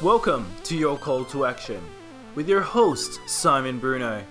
Welcome 0.00 0.46
to 0.64 0.76
your 0.76 0.98
call 0.98 1.24
to 1.26 1.44
action 1.44 1.80
with 2.34 2.48
your 2.48 2.60
host, 2.60 3.20
Simon 3.26 3.78
Bruno, 3.78 4.22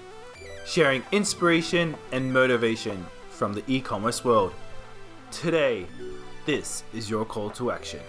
sharing 0.66 1.04
inspiration 1.12 1.96
and 2.12 2.32
motivation 2.33 3.05
from 3.29 3.54
the 3.54 3.63
e 3.68 3.81
commerce 3.81 4.26
world. 4.26 4.54
Today, 5.31 5.86
this 6.46 6.84
is 6.94 7.10
your 7.10 7.26
call 7.26 7.49
to 7.52 7.71
action. 7.71 8.02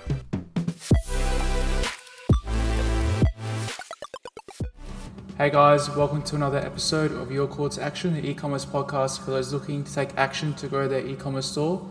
Hey 5.39 5.51
guys, 5.51 5.91
welcome 5.91 6.23
to 6.23 6.37
another 6.37 6.59
episode 6.59 7.11
of 7.11 7.33
Your 7.33 7.49
Call 7.49 7.69
to 7.71 7.83
Action, 7.83 8.15
the 8.15 8.25
e-commerce 8.25 8.65
podcast 8.65 9.25
for 9.25 9.33
those 9.33 9.53
looking 9.53 9.83
to 9.83 9.93
take 9.93 10.17
action 10.17 10.55
to 10.55 10.69
grow 10.69 10.87
their 10.87 11.05
e-commerce 11.05 11.47
store. 11.47 11.85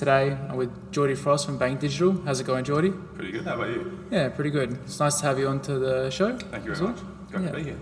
Today, 0.00 0.34
I'm 0.48 0.56
with 0.56 0.92
Geordie 0.92 1.14
Frost 1.14 1.44
from 1.44 1.58
Bang 1.58 1.76
Digital. 1.76 2.22
How's 2.24 2.40
it 2.40 2.46
going, 2.46 2.64
Geordie? 2.64 2.88
Pretty 2.88 3.32
good. 3.32 3.44
How 3.44 3.56
about 3.56 3.68
you? 3.68 3.98
Yeah, 4.10 4.30
pretty 4.30 4.48
good. 4.48 4.72
It's 4.84 4.98
nice 4.98 5.20
to 5.20 5.26
have 5.26 5.38
you 5.38 5.46
onto 5.46 5.78
the 5.78 6.08
show. 6.08 6.38
Thank 6.38 6.64
you 6.64 6.74
very 6.74 6.86
well. 6.86 6.92
much. 6.94 7.02
Great 7.30 7.42
Yeah. 7.44 7.50
to 7.50 7.56
be 7.58 7.62
here. 7.64 7.78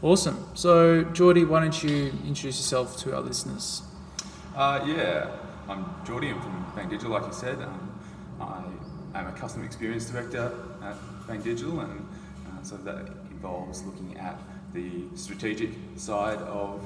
Awesome. 0.00 0.38
So, 0.54 1.04
Geordie, 1.12 1.44
why 1.44 1.60
don't 1.60 1.84
you 1.84 2.06
introduce 2.26 2.56
yourself 2.56 2.96
to 3.02 3.14
our 3.14 3.20
listeners? 3.20 3.82
Uh, 4.56 4.82
yeah, 4.86 5.26
I'm 5.68 5.84
Geordie. 6.06 6.30
I'm 6.30 6.40
from 6.40 6.72
Bang 6.74 6.88
Digital, 6.88 7.12
like 7.12 7.26
you 7.26 7.34
said. 7.34 7.58
Um, 7.60 7.92
I 9.12 9.18
am 9.18 9.26
a 9.26 9.32
customer 9.32 9.66
experience 9.66 10.06
director 10.08 10.50
at 10.82 10.96
Bang 11.26 11.42
Digital, 11.42 11.80
and 11.80 12.00
uh, 12.46 12.62
so 12.62 12.78
that 12.78 13.08
involves 13.30 13.82
looking 13.82 14.16
at 14.16 14.38
the 14.72 15.02
strategic 15.16 15.72
side 15.96 16.38
of 16.38 16.80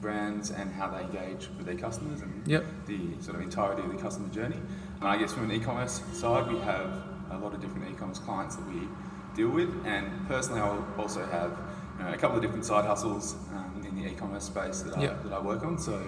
brands 0.00 0.50
and 0.50 0.72
how 0.72 0.88
they 0.88 1.00
engage 1.00 1.48
with 1.56 1.66
their 1.66 1.76
customers 1.76 2.20
and 2.20 2.46
Yep. 2.46 2.64
the 2.86 2.98
sort 3.20 3.36
of 3.36 3.42
entirety 3.42 3.82
of 3.82 3.90
the 3.90 3.98
customer 4.02 4.28
journey. 4.28 4.56
And 5.00 5.08
I 5.08 5.16
guess 5.16 5.32
from 5.32 5.44
an 5.44 5.52
e-commerce 5.52 6.02
side, 6.12 6.46
we 6.50 6.58
have 6.60 7.02
a 7.30 7.38
lot 7.38 7.54
of 7.54 7.60
different 7.60 7.90
e-commerce 7.90 8.18
clients 8.18 8.56
that 8.56 8.66
we 8.68 8.88
deal 9.34 9.48
with, 9.50 9.70
and 9.84 10.06
personally, 10.28 10.60
I 10.60 10.78
also 10.98 11.24
have 11.26 11.56
you 11.98 12.04
know, 12.04 12.12
a 12.12 12.16
couple 12.16 12.36
of 12.36 12.42
different 12.42 12.64
side 12.64 12.84
hustles 12.84 13.34
um, 13.54 13.84
in 13.86 13.94
the 13.96 14.06
e-commerce 14.10 14.44
space 14.44 14.80
that 14.82 14.96
I, 14.96 15.02
Yep. 15.02 15.24
that 15.24 15.32
I 15.32 15.40
work 15.40 15.62
on. 15.64 15.78
So, 15.78 16.00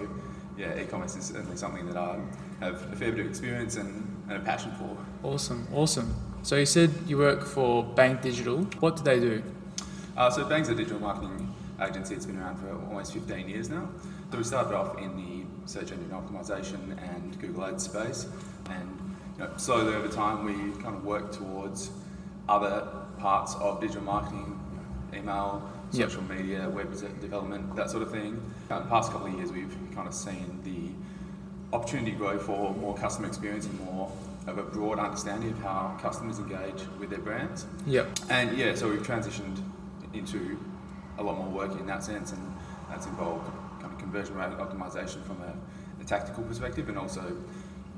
yeah, 0.57 0.79
e-commerce 0.79 1.15
is 1.15 1.25
certainly 1.25 1.57
something 1.57 1.85
that 1.87 1.97
I 1.97 2.17
have 2.59 2.75
a 2.91 2.95
fair 2.95 3.11
bit 3.11 3.21
of 3.21 3.27
experience 3.27 3.75
and, 3.75 4.23
and 4.29 4.37
a 4.37 4.39
passion 4.41 4.71
for. 4.79 4.97
Awesome, 5.27 5.67
awesome. 5.73 6.13
So, 6.41 6.55
you 6.55 6.65
said 6.65 6.91
you 7.05 7.17
work 7.17 7.43
for 7.45 7.83
Bang 7.83 8.17
Digital. 8.21 8.63
What 8.79 8.95
do 8.97 9.03
they 9.03 9.19
do? 9.19 9.43
Uh, 10.17 10.29
so 10.29 10.43
Bang's 10.45 10.67
a 10.67 10.75
digital 10.75 10.99
marketing 10.99 11.38
agency. 11.81 12.15
It's 12.15 12.25
been 12.25 12.37
around 12.39 12.57
for 12.57 12.69
almost 12.87 13.13
15 13.13 13.47
years 13.49 13.69
now. 13.69 13.89
So 14.31 14.37
we 14.37 14.43
started 14.43 14.75
off 14.75 14.97
in 14.97 15.15
the 15.15 15.69
search 15.71 15.91
engine 15.91 16.09
optimization 16.11 16.97
and 17.15 17.39
Google 17.39 17.65
Ads 17.65 17.83
space, 17.83 18.27
and 18.69 18.89
you 19.37 19.43
know, 19.43 19.49
slowly 19.57 19.95
over 19.95 20.07
time 20.07 20.45
we 20.45 20.53
kind 20.81 20.95
of 20.95 21.03
worked 21.05 21.35
towards 21.35 21.91
other 22.47 22.87
parts 23.19 23.55
of 23.55 23.79
digital 23.81 24.03
marketing, 24.03 24.59
email, 25.13 25.67
Yep. 25.91 26.09
social 26.11 26.23
media, 26.25 26.69
web 26.69 26.91
development, 27.19 27.75
that 27.75 27.89
sort 27.89 28.03
of 28.03 28.11
thing. 28.11 28.39
Uh, 28.69 28.77
the 28.79 28.85
past 28.85 29.11
couple 29.11 29.25
of 29.25 29.33
years 29.33 29.51
we've 29.51 29.75
kind 29.95 30.07
of 30.07 30.13
seen 30.13 30.59
the 30.63 31.75
opportunity 31.75 32.11
grow 32.11 32.37
for 32.37 32.75
more 32.75 32.95
customer 32.95 33.27
experience 33.27 33.65
and 33.65 33.79
more 33.81 34.11
of 34.45 34.59
a 34.59 34.63
broad 34.63 34.99
understanding 34.99 35.49
of 35.49 35.59
how 35.63 35.97
customers 35.99 36.37
engage 36.37 36.83
with 36.99 37.09
their 37.09 37.17
brands. 37.19 37.65
Yep. 37.87 38.07
And 38.29 38.55
yeah, 38.55 38.75
so 38.75 38.87
we've 38.87 39.01
transitioned 39.01 39.57
into 40.13 40.59
a 41.19 41.23
lot 41.23 41.37
more 41.37 41.49
work 41.49 41.79
in 41.79 41.85
that 41.85 42.03
sense, 42.03 42.31
and 42.31 42.41
that's 42.89 43.05
involved 43.05 43.45
kind 43.81 43.93
of 43.93 43.99
conversion 43.99 44.35
rate 44.35 44.49
optimization 44.57 45.23
from 45.25 45.37
a, 45.41 46.01
a 46.01 46.05
tactical 46.05 46.43
perspective, 46.43 46.89
and 46.89 46.97
also 46.97 47.37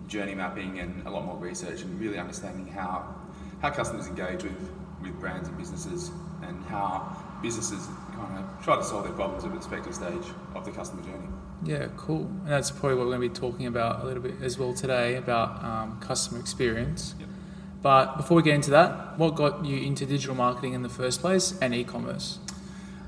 journey 0.08 0.36
mapping 0.36 0.80
and 0.80 1.08
a 1.08 1.09
lot 1.09 1.23
more 1.23 1.38
research 1.38 1.83
and 1.83 1.99
really 2.02 2.17
understanding 2.17 2.67
how 2.67 3.16
how 3.61 3.69
customers 3.69 4.08
engage 4.08 4.44
with 4.44 4.59
with 5.02 5.19
brands 5.19 5.47
and 5.47 5.58
businesses, 5.58 6.11
and 6.44 6.64
how 6.66 7.16
businesses 7.42 7.88
kind 8.16 8.38
of 8.38 8.64
try 8.64 8.75
to 8.75 8.83
solve 8.83 9.03
their 9.03 9.14
problems 9.14 9.44
at 9.44 9.52
the 9.52 9.58
respective 9.58 9.95
stage 9.95 10.27
of 10.53 10.64
the 10.66 10.72
customer 10.72 11.02
journey. 11.02 11.27
Yeah, 11.64 11.88
cool. 11.97 12.26
And 12.26 12.48
that's 12.48 12.71
probably 12.71 12.95
what 12.95 13.05
we're 13.05 13.17
going 13.17 13.30
to 13.30 13.33
be 13.33 13.39
talking 13.48 13.67
about 13.67 14.04
a 14.04 14.05
little 14.05 14.21
bit 14.21 14.36
as 14.42 14.58
well 14.60 14.73
today 14.73 15.15
about 15.15 15.64
um, 15.64 15.99
customer 15.99 16.39
experience. 16.39 17.15
Yep. 17.20 17.30
But 17.81 18.17
before 18.17 18.37
we 18.37 18.43
get 18.43 18.55
into 18.55 18.71
that, 18.71 19.17
what 19.17 19.36
got 19.36 19.65
you 19.65 19.77
into 19.80 20.05
digital 20.05 20.36
marketing 20.36 20.73
in 20.73 20.83
the 20.83 20.89
first 20.89 21.20
place 21.21 21.58
and 21.61 21.73
e-commerce? 21.73 22.37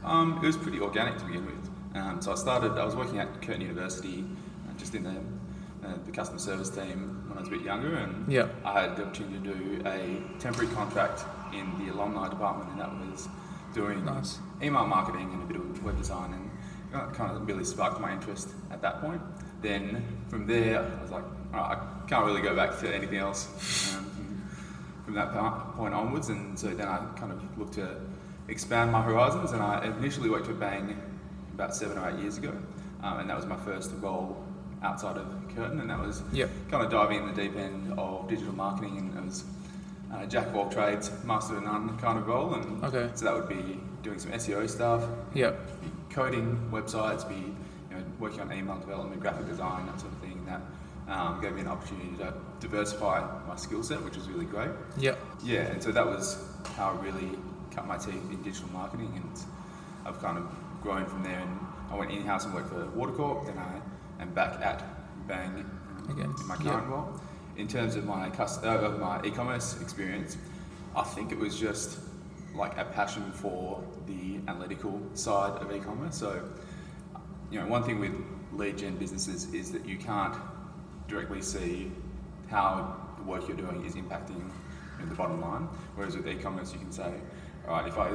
Um, 0.03 0.39
it 0.43 0.45
was 0.47 0.57
pretty 0.57 0.79
organic 0.79 1.17
to 1.17 1.25
begin 1.25 1.45
with. 1.45 1.69
Um, 1.95 2.21
so 2.21 2.31
I 2.31 2.35
started, 2.35 2.71
I 2.73 2.85
was 2.85 2.95
working 2.95 3.19
at 3.19 3.41
Curtin 3.41 3.61
University, 3.61 4.25
uh, 4.67 4.77
just 4.77 4.95
in 4.95 5.03
the, 5.03 5.87
uh, 5.87 5.93
the 6.05 6.11
customer 6.11 6.39
service 6.39 6.69
team 6.69 7.23
when 7.27 7.37
I 7.37 7.41
was 7.41 7.47
a 7.47 7.51
bit 7.51 7.61
younger, 7.61 7.95
and 7.95 8.31
Yeah. 8.31 8.47
I 8.65 8.81
had 8.81 8.95
the 8.97 9.05
opportunity 9.05 9.37
to 9.47 9.53
do 9.53 9.81
a 9.85 10.21
temporary 10.39 10.71
contract 10.73 11.23
in 11.53 11.71
the 11.85 11.93
alumni 11.93 12.29
department, 12.29 12.71
and 12.71 12.79
that 12.79 12.91
was 13.11 13.29
doing 13.73 14.03
Nice. 14.05 14.39
email 14.61 14.85
marketing 14.87 15.29
and 15.33 15.43
a 15.43 15.45
bit 15.45 15.57
of 15.57 15.83
web 15.83 15.97
design, 15.97 16.33
and 16.33 16.49
that 16.91 17.13
kind 17.13 17.31
of 17.35 17.47
really 17.47 17.63
sparked 17.63 17.99
my 18.01 18.11
interest 18.11 18.49
at 18.71 18.81
that 18.81 19.01
point. 19.01 19.21
Then 19.61 20.03
from 20.27 20.45
there, 20.47 20.79
I 20.99 21.01
was 21.01 21.11
like, 21.11 21.23
"All 21.53 21.59
right, 21.61 21.77
I 21.77 22.07
can't 22.09 22.25
really 22.25 22.41
go 22.41 22.55
back 22.55 22.77
to 22.79 22.93
anything 22.93 23.17
else 23.19 23.95
um, 23.95 24.03
from, 24.05 24.49
from 25.05 25.13
that 25.15 25.31
point 25.75 25.93
onwards, 25.93 26.29
and 26.29 26.57
so 26.59 26.67
then 26.69 26.87
I 26.87 26.97
kind 27.15 27.31
of 27.31 27.39
looked 27.57 27.75
to 27.75 27.95
expand 28.47 28.91
my 28.91 29.01
horizons, 29.01 29.51
and 29.51 29.61
I 29.61 29.85
initially 29.85 30.29
worked 30.29 30.47
with 30.47 30.59
Bang 30.59 30.95
about 31.53 31.75
seven 31.75 31.97
or 31.97 32.09
eight 32.09 32.19
years 32.19 32.37
ago, 32.37 32.53
um, 33.03 33.19
and 33.19 33.29
that 33.29 33.35
was 33.37 33.45
my 33.45 33.55
first 33.57 33.91
role 34.01 34.37
outside 34.81 35.17
of 35.17 35.25
Curtin, 35.55 35.79
and 35.79 35.89
that 35.89 35.99
was 35.99 36.21
Yep. 36.33 36.49
kind 36.69 36.83
of 36.83 36.91
diving 36.91 37.19
in 37.19 37.27
the 37.27 37.41
deep 37.41 37.55
end 37.55 37.93
of 37.97 38.27
digital 38.27 38.53
marketing, 38.55 38.97
and 38.97 39.17
it 39.17 39.23
was 39.25 39.43
uh, 40.13 40.25
jack 40.27 40.47
of 40.47 40.55
all 40.55 40.69
trades, 40.69 41.09
master 41.23 41.57
of 41.57 41.63
none 41.63 41.97
kind 41.97 42.19
of 42.19 42.27
role, 42.27 42.53
and 42.53 42.83
Okay. 42.83 43.09
so 43.15 43.25
that 43.25 43.33
would 43.33 43.47
be 43.49 43.79
doing 44.03 44.19
some 44.19 44.31
SEO 44.31 44.67
stuff, 44.69 45.03
Yep. 45.33 45.81
be 45.81 45.91
coding 46.13 46.69
websites, 46.71 47.27
be 47.27 47.35
you 47.35 47.95
know, 47.99 48.03
working 48.19 48.41
on 48.41 48.51
email 48.53 48.77
development, 48.77 49.21
graphic 49.21 49.47
design, 49.47 49.85
that 49.87 49.99
sort 49.99 50.11
of 50.13 50.19
thing. 50.19 50.45
That 50.45 50.61
um, 51.11 51.41
gave 51.41 51.53
me 51.53 51.61
an 51.61 51.67
opportunity 51.67 52.15
to 52.17 52.33
diversify 52.59 53.21
my 53.47 53.55
skill 53.55 53.83
set, 53.83 54.01
which 54.03 54.15
was 54.15 54.29
really 54.29 54.45
great. 54.45 54.69
Yep. 54.97 55.17
Yeah, 55.43 55.61
and 55.61 55.81
so 55.81 55.91
that 55.91 56.05
was 56.05 56.37
how 56.77 56.91
I 56.91 57.03
really 57.03 57.37
cut 57.73 57.87
my 57.87 57.97
teeth 57.97 58.29
in 58.31 58.41
digital 58.43 58.69
marketing, 58.69 59.11
and 59.15 59.39
I've 60.05 60.21
kind 60.21 60.37
of 60.37 60.45
grown 60.81 61.05
from 61.05 61.23
there. 61.23 61.39
And 61.39 61.59
I 61.91 61.95
went 61.97 62.11
in 62.11 62.23
house 62.23 62.45
and 62.45 62.53
worked 62.53 62.69
for 62.69 62.85
Watercorp, 62.97 63.45
then 63.45 63.57
I 63.57 63.81
am 64.21 64.33
back 64.33 64.61
at 64.61 64.83
Bang 65.27 65.65
Again, 66.09 66.33
in 66.39 66.47
my 66.47 66.55
yeah. 66.55 66.71
current 66.71 66.87
role. 66.87 67.19
In 67.55 67.67
terms 67.67 67.95
of 67.95 68.05
my 68.05 68.29
cus- 68.29 68.61
uh, 68.63 68.79
of 68.79 68.99
my 68.99 69.23
e-commerce 69.23 69.79
experience, 69.81 70.37
I 70.95 71.03
think 71.03 71.31
it 71.31 71.37
was 71.37 71.57
just 71.57 71.99
like 72.55 72.77
a 72.77 72.85
passion 72.85 73.31
for 73.31 73.83
the 74.05 74.39
analytical 74.47 75.01
side 75.13 75.61
of 75.61 75.71
e-commerce. 75.71 76.15
So, 76.15 76.43
you 77.51 77.59
know, 77.59 77.67
one 77.67 77.83
thing 77.83 77.99
with 77.99 78.13
lead 78.53 78.77
gen 78.77 78.97
businesses 78.97 79.53
is 79.53 79.71
that 79.71 79.85
you 79.85 79.97
can't 79.97 80.35
directly 81.07 81.41
see 81.41 81.91
how 82.49 82.95
the 83.17 83.23
work 83.23 83.47
you're 83.47 83.57
doing 83.57 83.85
is 83.85 83.95
impacting 83.95 84.37
you 84.37 85.03
know, 85.03 85.09
the 85.09 85.15
bottom 85.15 85.41
line. 85.41 85.67
Whereas 85.95 86.15
with 86.15 86.27
e-commerce, 86.27 86.73
you 86.73 86.79
can 86.79 86.91
say, 86.91 87.13
right, 87.67 87.87
if 87.87 87.97
I 87.97 88.11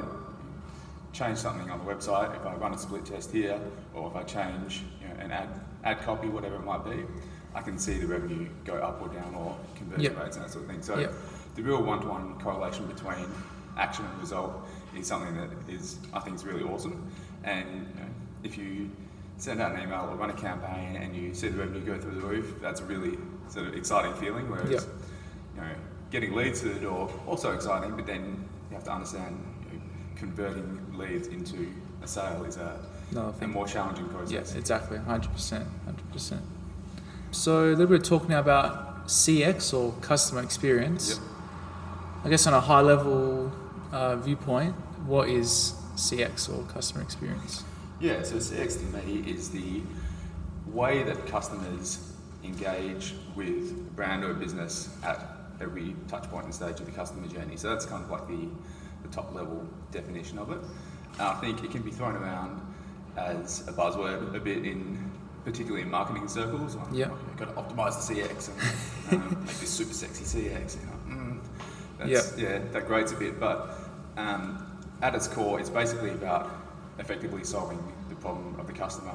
change 1.13 1.39
something 1.39 1.71
on 1.71 1.79
the 1.85 1.85
website, 1.93 2.35
if 2.37 2.45
I 2.47 2.55
run 2.57 2.75
a 2.75 2.79
split 2.79 3.05
test 3.07 3.33
here, 3.33 3.59
or 3.95 4.09
if 4.11 4.17
I 4.17 4.23
change 4.23 4.83
you 5.01 5.09
know, 5.09 5.15
an 5.21 5.31
ad, 5.33 5.49
ad 5.85 6.01
copy, 6.03 6.29
whatever 6.29 6.57
it 6.57 6.65
might 6.65 6.85
be, 6.85 7.05
I 7.55 7.63
can 7.63 7.79
see 7.79 7.95
the 7.95 8.07
revenue 8.07 8.49
go 8.65 8.75
up 8.75 9.01
or 9.03 9.09
down 9.09 9.35
or 9.35 9.57
conversion 9.75 10.15
Yep. 10.15 10.23
rates 10.23 10.37
and 10.37 10.45
that 10.45 10.51
sort 10.51 10.65
of 10.65 10.71
thing. 10.71 10.83
So 10.83 10.99
Yep. 10.99 11.15
the 11.57 11.63
real 11.63 11.83
one-to-one 11.83 12.39
correlation 12.41 12.87
between 12.87 13.27
action 13.77 14.05
and 14.05 14.21
result 14.21 14.53
is 14.97 15.07
something 15.07 15.35
that 15.37 15.49
is, 15.69 15.99
I 16.13 16.21
think, 16.21 16.37
is 16.37 16.45
really 16.45 16.63
awesome. 16.63 17.11
And 17.45 17.67
you 17.69 18.01
know, 18.01 18.09
if 18.43 18.59
you 18.59 18.91
send 19.39 19.61
out 19.61 19.73
an 19.73 19.81
email 19.83 20.09
or 20.11 20.17
run 20.17 20.31
a 20.31 20.35
campaign 20.35 20.97
and 20.97 21.17
you 21.17 21.33
see 21.33 21.49
the 21.49 21.59
revenue 21.59 21.81
go 21.81 21.99
through 21.99 22.17
the 22.21 22.27
roof, 22.27 22.57
that's 22.61 22.81
a 22.81 22.85
really 22.85 23.17
sort 23.49 23.67
of 23.67 23.75
exciting 23.75 24.13
feeling. 24.15 24.51
Whereas, 24.51 24.71
Yep. 24.71 24.83
you 25.55 25.61
know, 25.63 25.69
getting 26.11 26.35
leads 26.35 26.61
through 26.61 26.75
the 26.75 26.81
door 26.81 27.11
also 27.27 27.53
exciting, 27.53 27.97
but 27.97 28.07
then 28.07 28.45
you 28.71 28.75
have 28.77 28.85
to 28.85 28.93
understand 28.93 29.39
you 29.73 29.79
know, 29.79 29.85
converting 30.17 30.99
leads 30.99 31.29
into 31.29 31.69
a 32.03 32.07
sale 32.07 32.45
is 32.45 32.57
a, 32.57 32.79
No, 33.13 33.35
a 33.41 33.47
more 33.47 33.67
challenging 33.67 34.09
process. 34.09 34.33
Yes, 34.33 34.55
exactly. 34.55 34.99
100%. 34.99 35.67
100%. 36.15 36.41
So, 37.31 37.65
a 37.65 37.71
little 37.71 37.87
bit 37.87 38.01
of 38.01 38.03
talk 38.03 38.29
now 38.29 38.41
about 38.41 39.07
CX 39.07 39.75
or 39.75 39.93
customer 40.01 40.43
experience. 40.43 41.11
Yep. 41.11 41.19
I 42.25 42.29
guess 42.31 42.47
on 42.47 42.55
a 42.55 42.61
high 42.61 42.81
level 42.81 43.53
uh, 43.93 44.17
viewpoint, 44.17 44.75
what 45.07 45.29
is 45.29 45.75
CX 45.95 46.49
or 46.49 46.63
customer 46.65 47.03
experience? 47.03 47.65
Yeah, 48.01 48.23
so 48.23 48.37
CX 48.37 48.79
to 48.81 49.07
me 49.07 49.31
is 49.31 49.51
the 49.51 49.83
way 50.67 51.03
that 51.03 51.27
customers 51.27 52.13
engage 52.45 53.15
with 53.35 53.71
a 53.73 53.91
brand 53.97 54.25
or 54.25 54.31
a 54.31 54.35
business 54.35 54.95
at 55.03 55.38
every 55.61 55.95
touch 56.09 56.25
point 56.25 56.45
and 56.45 56.55
stage 56.55 56.81
of 56.81 56.87
the 56.87 56.93
customer 56.93 57.27
journey. 57.29 57.57
So 57.57 57.71
that's 57.71 57.87
kind 57.87 58.05
of 58.05 58.11
like 58.11 58.27
the, 58.29 58.49
the 59.03 59.09
top 59.11 59.35
level 59.35 59.67
definition 59.93 60.39
of 60.39 60.51
it. 60.53 60.59
And 61.15 61.23
I 61.23 61.35
think 61.35 61.65
it 61.65 61.71
can 61.71 61.83
be 61.83 61.91
thrown 61.91 62.17
around 62.17 62.61
as 63.17 63.67
a 63.67 63.73
buzzword 63.73 64.35
a 64.35 64.41
bit 64.41 64.65
in 64.65 65.11
particularly 65.45 65.83
in 65.83 65.91
marketing 65.91 66.29
circles. 66.29 66.77
Like, 66.77 66.89
Yeah. 66.93 67.09
oh, 67.11 67.19
got 67.37 67.47
to 67.57 67.63
optimize 67.75 68.07
the 68.07 68.15
CX 68.15 68.51
and 69.13 69.23
um, 69.23 69.31
make 69.41 69.57
this 69.57 69.71
super 69.71 69.95
sexy 69.95 70.25
CX. 70.25 70.77
You 70.81 70.87
know, 70.87 71.23
mm. 71.25 71.41
That's, 71.99 72.37
yeah, 72.39 72.59
that 72.73 72.87
grades 72.87 73.11
a 73.13 73.17
bit, 73.17 73.41
but 73.41 73.75
um, 74.17 74.65
at 75.03 75.15
its 75.15 75.27
core, 75.27 75.59
it's 75.59 75.71
basically 75.71 76.11
about 76.11 76.51
effectively 76.99 77.43
solving 77.45 77.83
the 78.09 78.15
problem 78.17 78.59
of 78.61 78.67
the 78.67 78.73
customer 78.73 79.15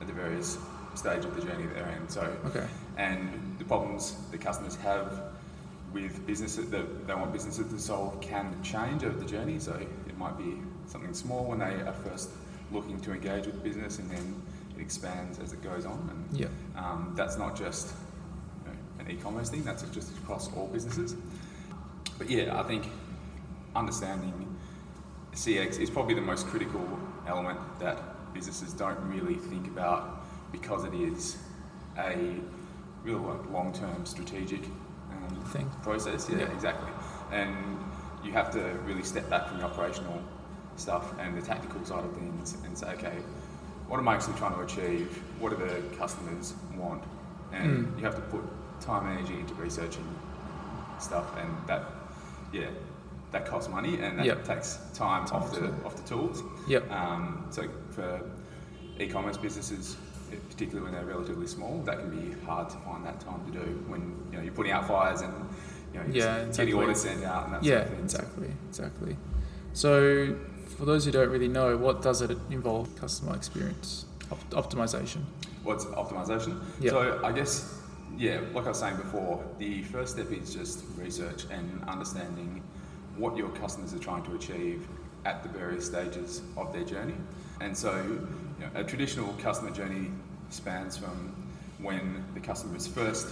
at 0.00 0.06
the 0.06 0.12
various 0.12 0.58
stage 0.94 1.24
of 1.24 1.34
the 1.36 1.42
journey 1.42 1.66
they're 1.74 1.88
in. 2.00 2.08
So, 2.08 2.22
Okay. 2.46 2.66
and 2.96 3.56
the 3.58 3.64
problems 3.64 4.16
the 4.30 4.38
customers 4.38 4.76
have 4.76 5.33
with 5.94 6.26
businesses 6.26 6.68
that 6.70 7.06
they 7.06 7.14
want 7.14 7.32
businesses 7.32 7.72
to 7.72 7.78
solve 7.78 8.20
can 8.20 8.60
change 8.62 9.04
over 9.04 9.16
the 9.16 9.24
journey. 9.24 9.58
So 9.60 9.72
it 10.08 10.18
might 10.18 10.36
be 10.36 10.58
something 10.86 11.14
small 11.14 11.44
when 11.44 11.60
they 11.60 11.80
are 11.86 11.94
first 12.04 12.30
looking 12.72 13.00
to 13.02 13.12
engage 13.12 13.46
with 13.46 13.62
business, 13.62 14.00
and 14.00 14.10
then 14.10 14.42
it 14.76 14.82
expands 14.82 15.38
as 15.38 15.52
it 15.52 15.62
goes 15.62 15.86
on. 15.86 16.08
And 16.10 16.40
Yeah. 16.40 16.48
um, 16.76 17.12
that's 17.16 17.38
not 17.38 17.54
just 17.56 17.94
you 18.66 18.72
know, 18.72 18.78
an 19.04 19.10
e-commerce 19.10 19.48
thing; 19.48 19.62
that's 19.62 19.82
just 19.84 20.10
across 20.18 20.52
all 20.54 20.66
businesses. 20.66 21.14
But 22.18 22.28
yeah, 22.28 22.58
I 22.60 22.64
think 22.64 22.88
understanding 23.76 24.56
CX 25.32 25.78
is 25.78 25.90
probably 25.90 26.14
the 26.14 26.20
most 26.20 26.46
critical 26.48 26.86
element 27.26 27.58
that 27.80 28.32
businesses 28.34 28.72
don't 28.72 28.98
really 29.08 29.34
think 29.34 29.66
about 29.68 30.24
because 30.52 30.84
it 30.84 30.94
is 30.94 31.36
a 31.98 32.36
real 33.04 33.44
long-term 33.52 34.06
strategic 34.06 34.60
Thing. 35.46 35.70
process. 35.82 36.28
Yeah, 36.28 36.38
Yeah. 36.38 36.44
exactly. 36.52 36.90
And 37.32 37.54
you 38.24 38.32
have 38.32 38.50
to 38.52 38.60
really 38.86 39.02
step 39.02 39.28
back 39.30 39.48
from 39.48 39.58
the 39.58 39.64
operational 39.64 40.20
stuff 40.76 41.12
and 41.20 41.36
the 41.36 41.42
tactical 41.42 41.84
side 41.84 42.04
of 42.04 42.12
things 42.14 42.56
and 42.64 42.76
say, 42.76 42.88
okay, 42.94 43.16
what 43.88 43.98
am 43.98 44.08
I 44.08 44.14
actually 44.14 44.34
trying 44.38 44.54
to 44.54 44.60
achieve? 44.60 45.22
What 45.38 45.50
do 45.50 45.56
the 45.64 45.96
customers 45.96 46.54
want? 46.76 47.02
And 47.52 47.86
Mm. 47.86 47.98
you 47.98 48.04
have 48.04 48.16
to 48.16 48.22
put 48.22 48.42
time 48.80 49.06
and 49.06 49.18
energy 49.18 49.38
into 49.38 49.54
researching 49.54 50.04
stuff, 50.98 51.26
and 51.38 51.50
that, 51.66 51.82
yeah, 52.52 52.66
that 53.30 53.46
costs 53.46 53.68
money 53.68 54.00
and 54.00 54.18
that 54.18 54.26
Yep. 54.26 54.44
takes 54.44 54.78
time 54.94 55.24
Time 55.26 55.42
off 55.42 55.52
the 55.52 55.72
off 55.84 55.96
the 55.96 56.02
tools. 56.08 56.42
Yep. 56.66 56.90
Um, 56.90 57.46
so 57.50 57.68
for 57.90 58.20
e-commerce 58.98 59.36
businesses, 59.36 59.96
particularly 60.50 60.82
when 60.84 60.92
they're 60.92 61.04
relatively 61.14 61.46
small, 61.46 61.80
that 61.82 61.98
can 61.98 62.10
be 62.10 62.32
hard 62.44 62.68
to 62.70 62.76
find 62.78 63.04
that 63.06 63.20
time 63.20 63.44
to 63.46 63.52
do 63.52 63.64
when 63.88 64.00
you 64.30 64.38
know 64.38 64.42
you're 64.44 64.52
putting 64.52 64.72
out 64.72 64.86
fires 64.88 65.20
and 65.20 65.32
you 65.92 66.00
know 66.00 66.06
Yeah, 66.06 66.12
getting 66.36 66.48
exactly. 66.48 66.72
orders 66.74 67.00
sent 67.02 67.24
out 67.24 67.44
and 67.46 67.54
that 67.54 67.64
Yeah, 67.64 67.72
sort 67.78 67.82
of 67.84 67.90
thing. 67.94 68.04
exactly, 68.04 68.48
exactly. 68.68 69.16
So, 69.72 70.36
for 70.76 70.84
those 70.84 71.04
who 71.04 71.10
don't 71.10 71.30
really 71.30 71.48
know, 71.48 71.76
what 71.76 72.02
does 72.02 72.22
it 72.22 72.36
involve? 72.50 72.94
Customer 72.96 73.34
experience 73.36 74.06
Op- 74.30 74.50
optimization. 74.50 75.22
What's 75.62 75.84
optimization? 75.86 76.60
Yep. 76.80 76.90
So 76.90 77.20
I 77.24 77.32
guess 77.32 77.80
yeah, 78.16 78.40
like 78.54 78.66
I 78.66 78.68
was 78.68 78.78
saying 78.78 78.96
before, 78.96 79.42
the 79.58 79.82
first 79.84 80.14
step 80.14 80.30
is 80.30 80.54
just 80.54 80.84
research 80.96 81.46
and 81.50 81.82
understanding 81.88 82.62
what 83.16 83.36
your 83.36 83.48
customers 83.50 83.92
are 83.94 83.98
trying 83.98 84.22
to 84.24 84.34
achieve 84.34 84.86
at 85.24 85.42
the 85.42 85.48
various 85.48 85.86
stages 85.86 86.42
of 86.56 86.72
their 86.72 86.84
journey. 86.84 87.14
And 87.60 87.76
so, 87.76 88.18
you 88.58 88.66
know, 88.66 88.70
a 88.74 88.84
traditional 88.84 89.32
customer 89.34 89.70
journey 89.70 90.10
spans 90.50 90.96
from 90.96 91.34
when 91.78 92.24
the 92.34 92.40
customer 92.40 92.76
is 92.76 92.86
first 92.86 93.28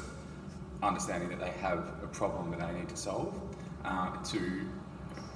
understanding 0.83 1.29
that 1.29 1.41
they 1.41 1.51
have 1.61 1.79
a 2.03 2.09
problem 2.09 2.51
that 2.51 2.73
they 2.73 2.79
need 2.79 2.89
to 2.89 2.97
solve, 2.97 3.35
uh, 3.85 4.11
to 4.25 4.63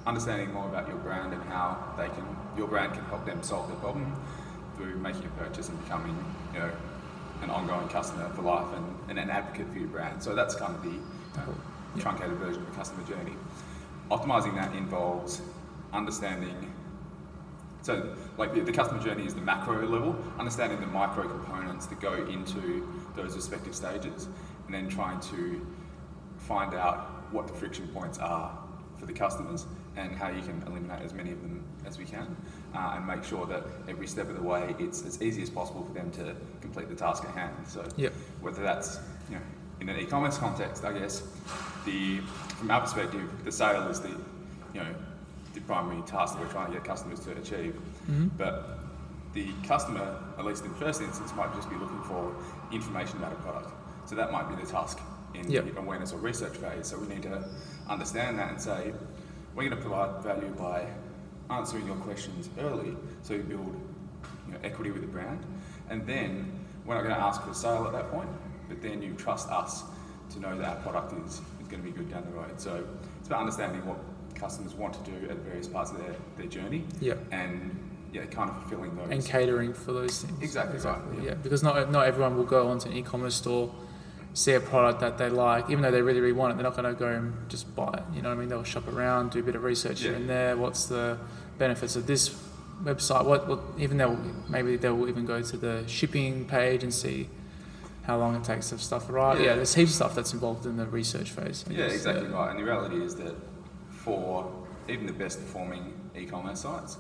understanding 0.07 0.53
more 0.53 0.69
about 0.69 0.89
your 0.89 0.99
brand 0.99 1.33
and 1.33 1.43
how 1.45 1.77
they 1.97 2.07
can 2.09 2.25
your 2.57 2.69
brand 2.69 2.93
can 2.93 3.05
help 3.07 3.25
them 3.27 3.43
solve 3.43 3.67
their 3.69 3.77
problem 3.79 4.15
through 4.77 4.97
making 4.99 5.25
a 5.25 5.43
purchase 5.43 5.69
and 5.69 5.83
becoming 5.83 6.17
you 6.53 6.61
know 6.61 6.71
an 7.43 7.51
ongoing 7.51 7.89
customer 7.89 8.29
for 8.31 8.43
life 8.43 8.67
and, 8.75 9.11
and 9.11 9.19
an 9.19 9.31
advocate 9.31 9.67
for 9.73 9.79
your 9.79 9.89
brand. 9.89 10.23
So 10.23 10.35
that's 10.35 10.55
kind 10.55 10.75
of 10.75 10.83
the 10.83 11.41
uh. 11.41 11.45
Truncated 12.01 12.37
version 12.37 12.63
of 12.63 12.71
the 12.71 12.77
customer 12.77 13.07
journey. 13.07 13.33
Optimizing 14.11 14.55
that 14.57 14.75
involves 14.75 15.41
understanding 15.93 16.73
so, 17.87 18.17
like 18.37 18.53
the, 18.53 18.63
the 18.63 18.73
customer 18.73 19.01
journey 19.01 19.25
is 19.25 19.33
the 19.33 19.41
macro 19.41 19.87
level, 19.87 20.17
understanding 20.41 20.81
the 20.81 20.89
micro 20.89 21.29
components 21.29 21.87
that 21.87 22.01
go 22.01 22.15
into 22.15 22.93
those 23.15 23.37
respective 23.37 23.77
stages, 23.77 24.27
and 24.67 24.75
then 24.75 24.89
trying 24.89 25.21
to 25.21 25.65
find 26.37 26.75
out 26.75 27.33
what 27.33 27.47
the 27.47 27.53
friction 27.53 27.87
points 27.89 28.19
are 28.19 28.59
for 28.99 29.07
the 29.07 29.13
customers 29.13 29.67
and 29.97 30.17
how 30.17 30.29
you 30.29 30.43
can 30.43 30.61
eliminate 30.67 31.01
as 31.05 31.15
many 31.15 31.31
of 31.31 31.41
them 31.43 31.63
as 31.87 31.97
we 31.97 32.05
can, 32.05 32.35
uh, 32.75 32.95
and 32.97 33.07
make 33.07 33.23
sure 33.23 33.47
that 33.47 33.63
every 33.89 34.09
step 34.09 34.29
of 34.29 34.35
the 34.35 34.43
way 34.43 34.75
it's 34.81 35.05
as 35.05 35.23
easy 35.23 35.41
as 35.41 35.49
possible 35.49 35.85
for 35.85 35.93
them 35.93 36.11
to 36.11 36.35
complete 36.61 36.89
the 36.89 36.97
task 36.97 37.23
at 37.23 37.31
hand. 37.31 37.55
So, 37.69 37.87
Yep. 37.97 38.13
whether 38.41 38.65
that's 38.65 38.99
you 39.31 39.37
know 39.37 39.43
in 39.81 39.89
an 39.89 40.01
e-commerce 40.01 40.39
context, 40.39 40.85
I 40.85 40.93
guess 40.93 41.23
the 41.85 42.19
from 42.59 42.69
our 42.69 42.81
perspective, 42.81 43.23
the 43.45 43.53
sale 43.53 43.87
is 43.87 44.01
the 44.01 44.09
you 44.75 44.81
know 44.81 44.95
the 45.57 45.63
primary 45.63 46.03
task 46.03 46.35
that 46.35 46.43
we're 46.45 46.53
trying 46.53 46.67
to 46.69 46.75
get 46.75 46.85
customers 46.85 47.19
to 47.21 47.33
achieve. 47.33 47.75
Mhm. 48.09 48.31
But 48.37 48.79
the 49.33 49.49
customer, 49.67 50.17
at 50.39 50.45
least 50.45 50.65
in 50.65 50.71
the 50.73 50.79
first 50.79 51.01
instance, 51.01 51.33
might 51.35 51.53
just 51.55 51.69
be 51.71 51.77
looking 51.77 52.01
for 52.03 52.33
information 52.71 53.17
about 53.19 53.33
a 53.33 53.37
product. 53.37 53.71
So 54.09 54.15
that 54.17 54.31
might 54.33 54.49
be 54.49 54.55
the 54.63 54.71
task 54.71 55.01
in 55.35 55.51
Yep. 55.51 55.65
the 55.75 55.79
awareness 55.81 56.13
or 56.13 56.19
research 56.19 56.57
phase. 56.59 56.87
So 56.87 56.99
we 56.99 57.07
need 57.09 57.23
to 57.23 57.43
understand 57.89 58.39
that 58.39 58.51
and 58.51 58.61
say, 58.61 58.93
we're 59.55 59.69
going 59.69 59.83
to 59.83 59.89
provide 59.89 60.23
value 60.23 60.55
by 60.59 60.87
answering 61.51 61.87
your 61.87 61.97
questions 61.97 62.51
early 62.59 62.97
so 63.23 63.35
you 63.35 63.43
build 63.43 63.75
you 64.47 64.53
know, 64.53 64.59
equity 64.63 64.91
with 64.91 65.01
the 65.03 65.09
brand. 65.09 65.41
And 65.89 66.07
then 66.07 66.53
we're 66.85 66.95
not 66.95 67.03
going 67.03 67.15
to 67.15 67.21
ask 67.21 67.43
for 67.43 67.51
a 67.51 67.55
sale 67.55 67.87
at 67.87 67.93
that 67.93 68.11
point, 68.11 68.29
but 68.69 68.83
then 68.83 69.01
you 69.03 69.15
trust 69.15 69.49
us 69.51 69.85
to 70.31 70.41
know 70.41 70.57
that 70.59 70.69
our 70.69 70.77
product 70.83 71.13
is, 71.27 71.41
is 71.61 71.69
going 71.69 71.83
to 71.83 71.89
be 71.91 71.93
good 71.93 72.11
down 72.11 72.25
the 72.25 72.37
road. 72.37 72.61
So 72.61 72.85
it's 73.21 73.29
about 73.29 73.41
understanding 73.41 73.85
what 73.87 73.99
customers 74.37 74.75
want 74.75 74.93
to 74.95 75.11
do 75.11 75.29
at 75.29 75.37
various 75.39 75.67
parts 75.67 75.91
of 75.91 75.99
their, 75.99 76.15
their 76.39 76.47
journey 76.47 76.85
Yep. 77.01 77.19
and 77.33 77.79
yeah, 78.13 78.25
kind 78.27 78.49
of 78.51 78.57
fulfilling 78.63 78.95
those. 78.97 79.09
And 79.11 79.25
catering 79.25 79.75
for 79.75 79.93
those 79.93 80.23
things. 80.23 80.41
Exactly 80.43 80.79
right, 80.81 80.99
Yeah. 81.19 81.23
yeah. 81.25 81.35
Because 81.35 81.63
not 81.63 81.91
not 81.91 82.07
everyone 82.07 82.37
will 82.37 82.45
go 82.45 82.69
onto 82.69 82.89
an 82.89 82.97
e-commerce 82.97 83.35
store, 83.35 83.71
see 84.33 84.53
a 84.53 84.61
product 84.61 85.01
that 85.01 85.19
they 85.19 85.29
like, 85.29 85.69
even 85.71 85.83
though 85.83 85.91
they 85.91 86.03
really 86.03 86.21
really 86.21 86.33
want 86.33 86.53
it. 86.53 86.57
They're 86.57 86.65
not 86.71 86.77
going 86.77 86.93
to 86.95 86.99
go 86.99 87.09
and 87.09 87.35
just 87.49 87.75
buy 87.75 87.91
it. 87.95 88.03
You 88.15 88.23
know 88.23 88.29
what 88.31 88.37
I 88.37 88.41
mean? 88.41 88.49
They'll 88.49 88.65
shop 88.65 88.87
around, 88.89 89.31
do 89.33 89.41
a 89.41 89.43
bit 89.43 89.55
of 89.57 89.65
research 89.65 90.01
here 90.03 90.15
and 90.15 90.29
there. 90.29 90.57
What's 90.57 90.87
the 90.87 91.19
benefits 91.59 91.97
of 91.97 92.07
this 92.07 92.31
website? 92.85 93.25
What 93.25 93.49
what 93.49 93.61
even 93.79 93.97
they'll 93.99 94.19
maybe 94.49 94.77
they'll 94.77 95.09
even 95.09 95.27
go 95.27 95.43
to 95.43 95.57
the 95.57 95.85
shipping 95.87 96.45
page 96.47 96.83
and 96.83 96.93
see 96.95 97.29
how 98.05 98.17
long 98.19 98.37
it 98.37 98.45
takes 98.45 98.69
to 98.71 98.79
stuff 98.79 99.11
arrive. 99.11 99.41
Yeah. 99.41 99.47
Yeah. 99.47 99.55
there's 99.57 99.75
heaps 99.75 99.91
of 99.91 99.97
stuff 99.97 100.15
that's 100.15 100.33
involved 100.33 100.65
in 100.65 100.77
the 100.77 100.87
research 100.87 101.31
phase. 101.33 101.65
I 101.69 101.73
Yeah, 101.73 101.77
guess. 101.89 101.95
exactly 101.95 102.29
right. 102.29 102.51
And 102.51 102.59
the 102.61 102.65
reality 102.65 103.03
is 103.03 103.17
that 103.17 103.35
for 104.07 104.49
even 104.89 105.05
the 105.05 105.13
best 105.13 105.41
performing 105.41 105.93
e-commerce 106.17 106.61
sites, 106.61 106.97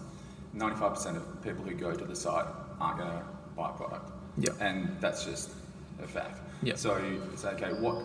95% 0.57 1.17
of 1.17 1.43
people 1.43 1.65
who 1.65 1.73
go 1.75 1.95
to 1.95 2.05
the 2.05 2.17
site 2.17 2.47
aren't 2.81 2.99
going 2.99 3.11
to 3.11 3.23
buy 3.57 3.71
a 3.71 3.73
product. 3.73 4.11
Yeah. 4.37 4.51
And 4.61 4.97
that's 5.01 5.25
just 5.25 5.51
a 6.03 6.09
fact. 6.09 6.41
Yeah. 6.63 6.75
So 6.75 7.01
say, 7.37 7.51
okay, 7.51 7.73
what 7.81 7.97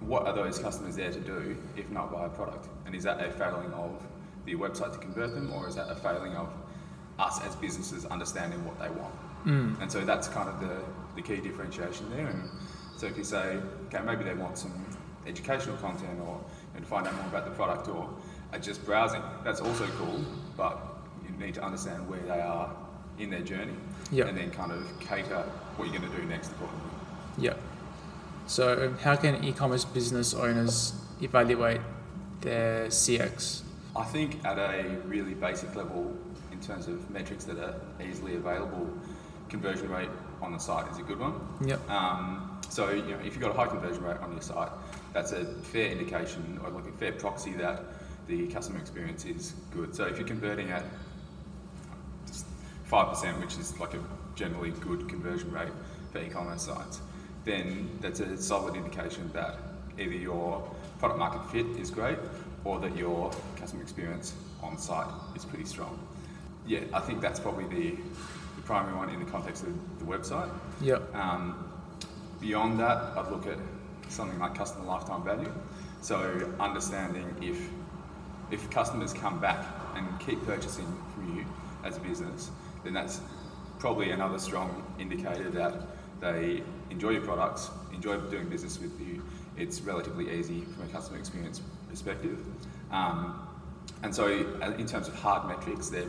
what 0.00 0.26
are 0.26 0.34
those 0.34 0.58
customers 0.58 0.96
there 0.96 1.10
to 1.10 1.20
do 1.20 1.56
if 1.76 1.88
not 1.90 2.12
buy 2.12 2.26
a 2.26 2.28
product? 2.28 2.68
And 2.84 2.94
is 2.94 3.04
that 3.04 3.24
a 3.24 3.30
failing 3.32 3.72
of 3.72 3.90
the 4.44 4.54
website 4.54 4.92
to 4.92 4.98
convert 4.98 5.34
them, 5.34 5.50
or 5.54 5.66
is 5.66 5.76
that 5.76 5.88
a 5.88 5.96
failing 5.96 6.34
of 6.34 6.52
us 7.18 7.40
as 7.46 7.56
businesses 7.56 8.04
understanding 8.04 8.62
what 8.66 8.78
they 8.78 8.90
want? 9.00 9.14
Mm. 9.46 9.80
And 9.80 9.90
so 9.90 10.04
that's 10.04 10.28
kind 10.28 10.50
of 10.50 10.60
the, 10.60 10.76
the 11.16 11.22
key 11.22 11.40
differentiation 11.40 12.10
there. 12.10 12.26
And 12.26 12.42
so 12.98 13.06
if 13.06 13.16
you 13.16 13.24
say, 13.24 13.58
okay, 13.86 14.02
maybe 14.04 14.24
they 14.24 14.34
want 14.34 14.58
some 14.58 14.72
educational 15.26 15.76
content 15.78 16.20
or 16.20 16.38
to 16.82 16.88
find 16.88 17.06
out 17.06 17.14
more 17.14 17.26
about 17.26 17.44
the 17.44 17.50
product 17.52 17.88
or 17.88 18.08
are 18.52 18.58
just 18.58 18.84
browsing, 18.84 19.22
that's 19.44 19.60
also 19.60 19.86
cool, 19.98 20.20
but 20.56 20.78
you 21.24 21.34
need 21.44 21.54
to 21.54 21.62
understand 21.62 22.08
where 22.08 22.20
they 22.20 22.40
are 22.40 22.70
in 23.18 23.30
their 23.30 23.40
journey 23.40 23.74
Yeah. 24.10 24.26
and 24.26 24.36
then 24.36 24.50
kind 24.50 24.72
of 24.72 24.84
cater 25.00 25.42
what 25.76 25.88
you're 25.90 25.98
going 25.98 26.10
to 26.10 26.16
do 26.20 26.24
next 26.26 26.50
accordingly. 26.52 26.82
Yeah. 27.38 27.54
So, 28.46 28.94
how 29.02 29.16
can 29.16 29.42
e-commerce 29.42 29.84
business 29.84 30.34
owners 30.34 30.92
evaluate 31.22 31.80
their 32.42 32.88
CX? 32.88 33.62
I 33.96 34.04
think 34.04 34.44
at 34.44 34.58
a 34.58 34.98
really 35.06 35.34
basic 35.34 35.74
level, 35.74 36.12
in 36.52 36.60
terms 36.60 36.86
of 36.86 37.08
metrics 37.10 37.44
that 37.44 37.58
are 37.58 37.74
easily 38.04 38.36
available, 38.36 38.88
conversion 39.48 39.88
rate 39.88 40.10
on 40.42 40.52
the 40.52 40.58
site 40.58 40.90
is 40.92 40.98
a 40.98 41.02
good 41.02 41.18
one. 41.18 41.34
Yep. 41.64 41.88
Um, 41.90 42.58
so 42.68 42.90
you 42.90 43.02
know, 43.02 43.18
if 43.24 43.34
you've 43.34 43.40
got 43.40 43.52
a 43.52 43.54
high 43.54 43.66
conversion 43.66 44.02
rate 44.04 44.18
on 44.18 44.32
your 44.32 44.42
site, 44.42 44.70
that's 45.14 45.32
a 45.32 45.46
fair 45.46 45.90
indication 45.90 46.60
or 46.62 46.70
like 46.70 46.86
a 46.86 46.92
fair 46.98 47.12
proxy 47.12 47.52
that 47.52 47.80
the 48.26 48.46
customer 48.48 48.78
experience 48.78 49.24
is 49.24 49.54
good. 49.72 49.94
So 49.94 50.04
if 50.04 50.18
you're 50.18 50.26
converting 50.26 50.70
at 50.70 50.84
just 52.26 52.44
five 52.84 53.08
percent, 53.08 53.40
which 53.40 53.56
is 53.56 53.78
like 53.80 53.94
a 53.94 54.00
generally 54.34 54.72
good 54.80 55.08
conversion 55.08 55.50
rate 55.50 55.72
for 56.12 56.18
e-commerce 56.18 56.62
sites, 56.62 57.00
then 57.44 57.88
that's 58.00 58.20
a 58.20 58.36
solid 58.36 58.74
indication 58.74 59.30
that 59.32 59.56
either 59.98 60.12
your 60.12 60.68
product 60.98 61.18
market 61.18 61.50
fit 61.50 61.80
is 61.80 61.90
great 61.90 62.18
or 62.64 62.80
that 62.80 62.96
your 62.96 63.30
customer 63.56 63.82
experience 63.82 64.34
on 64.62 64.76
site 64.78 65.06
is 65.36 65.44
pretty 65.44 65.64
strong. 65.64 65.98
Yeah, 66.66 66.80
I 66.92 67.00
think 67.00 67.20
that's 67.20 67.38
probably 67.38 67.66
the, 67.66 67.96
the 68.56 68.62
primary 68.62 68.96
one 68.96 69.10
in 69.10 69.22
the 69.22 69.30
context 69.30 69.64
of 69.64 69.98
the 69.98 70.04
website. 70.06 70.50
Yep. 70.80 71.14
Um, 71.14 71.70
beyond 72.40 72.80
that, 72.80 72.96
I'd 73.16 73.30
look 73.30 73.46
at 73.46 73.58
something 74.08 74.38
like 74.38 74.54
customer 74.54 74.84
lifetime 74.84 75.24
value. 75.24 75.52
So 76.00 76.52
understanding 76.60 77.34
if 77.40 77.58
if 78.50 78.70
customers 78.70 79.12
come 79.12 79.40
back 79.40 79.64
and 79.96 80.06
keep 80.20 80.44
purchasing 80.44 80.86
from 81.14 81.36
you 81.36 81.44
as 81.82 81.96
a 81.96 82.00
business, 82.00 82.50
then 82.84 82.92
that's 82.92 83.20
probably 83.78 84.10
another 84.10 84.38
strong 84.38 84.84
indicator 84.98 85.50
that 85.50 85.74
they 86.20 86.62
enjoy 86.90 87.10
your 87.10 87.22
products, 87.22 87.70
enjoy 87.92 88.16
doing 88.18 88.48
business 88.48 88.78
with 88.78 88.98
you. 89.00 89.22
It's 89.56 89.80
relatively 89.80 90.30
easy 90.30 90.62
from 90.62 90.84
a 90.84 90.88
customer 90.88 91.18
experience 91.18 91.60
perspective. 91.88 92.38
Um, 92.90 93.46
and 94.02 94.14
so, 94.14 94.26
uh, 94.62 94.72
in 94.72 94.86
terms 94.86 95.08
of 95.08 95.14
hard 95.14 95.48
metrics, 95.48 95.88
they're 95.88 96.06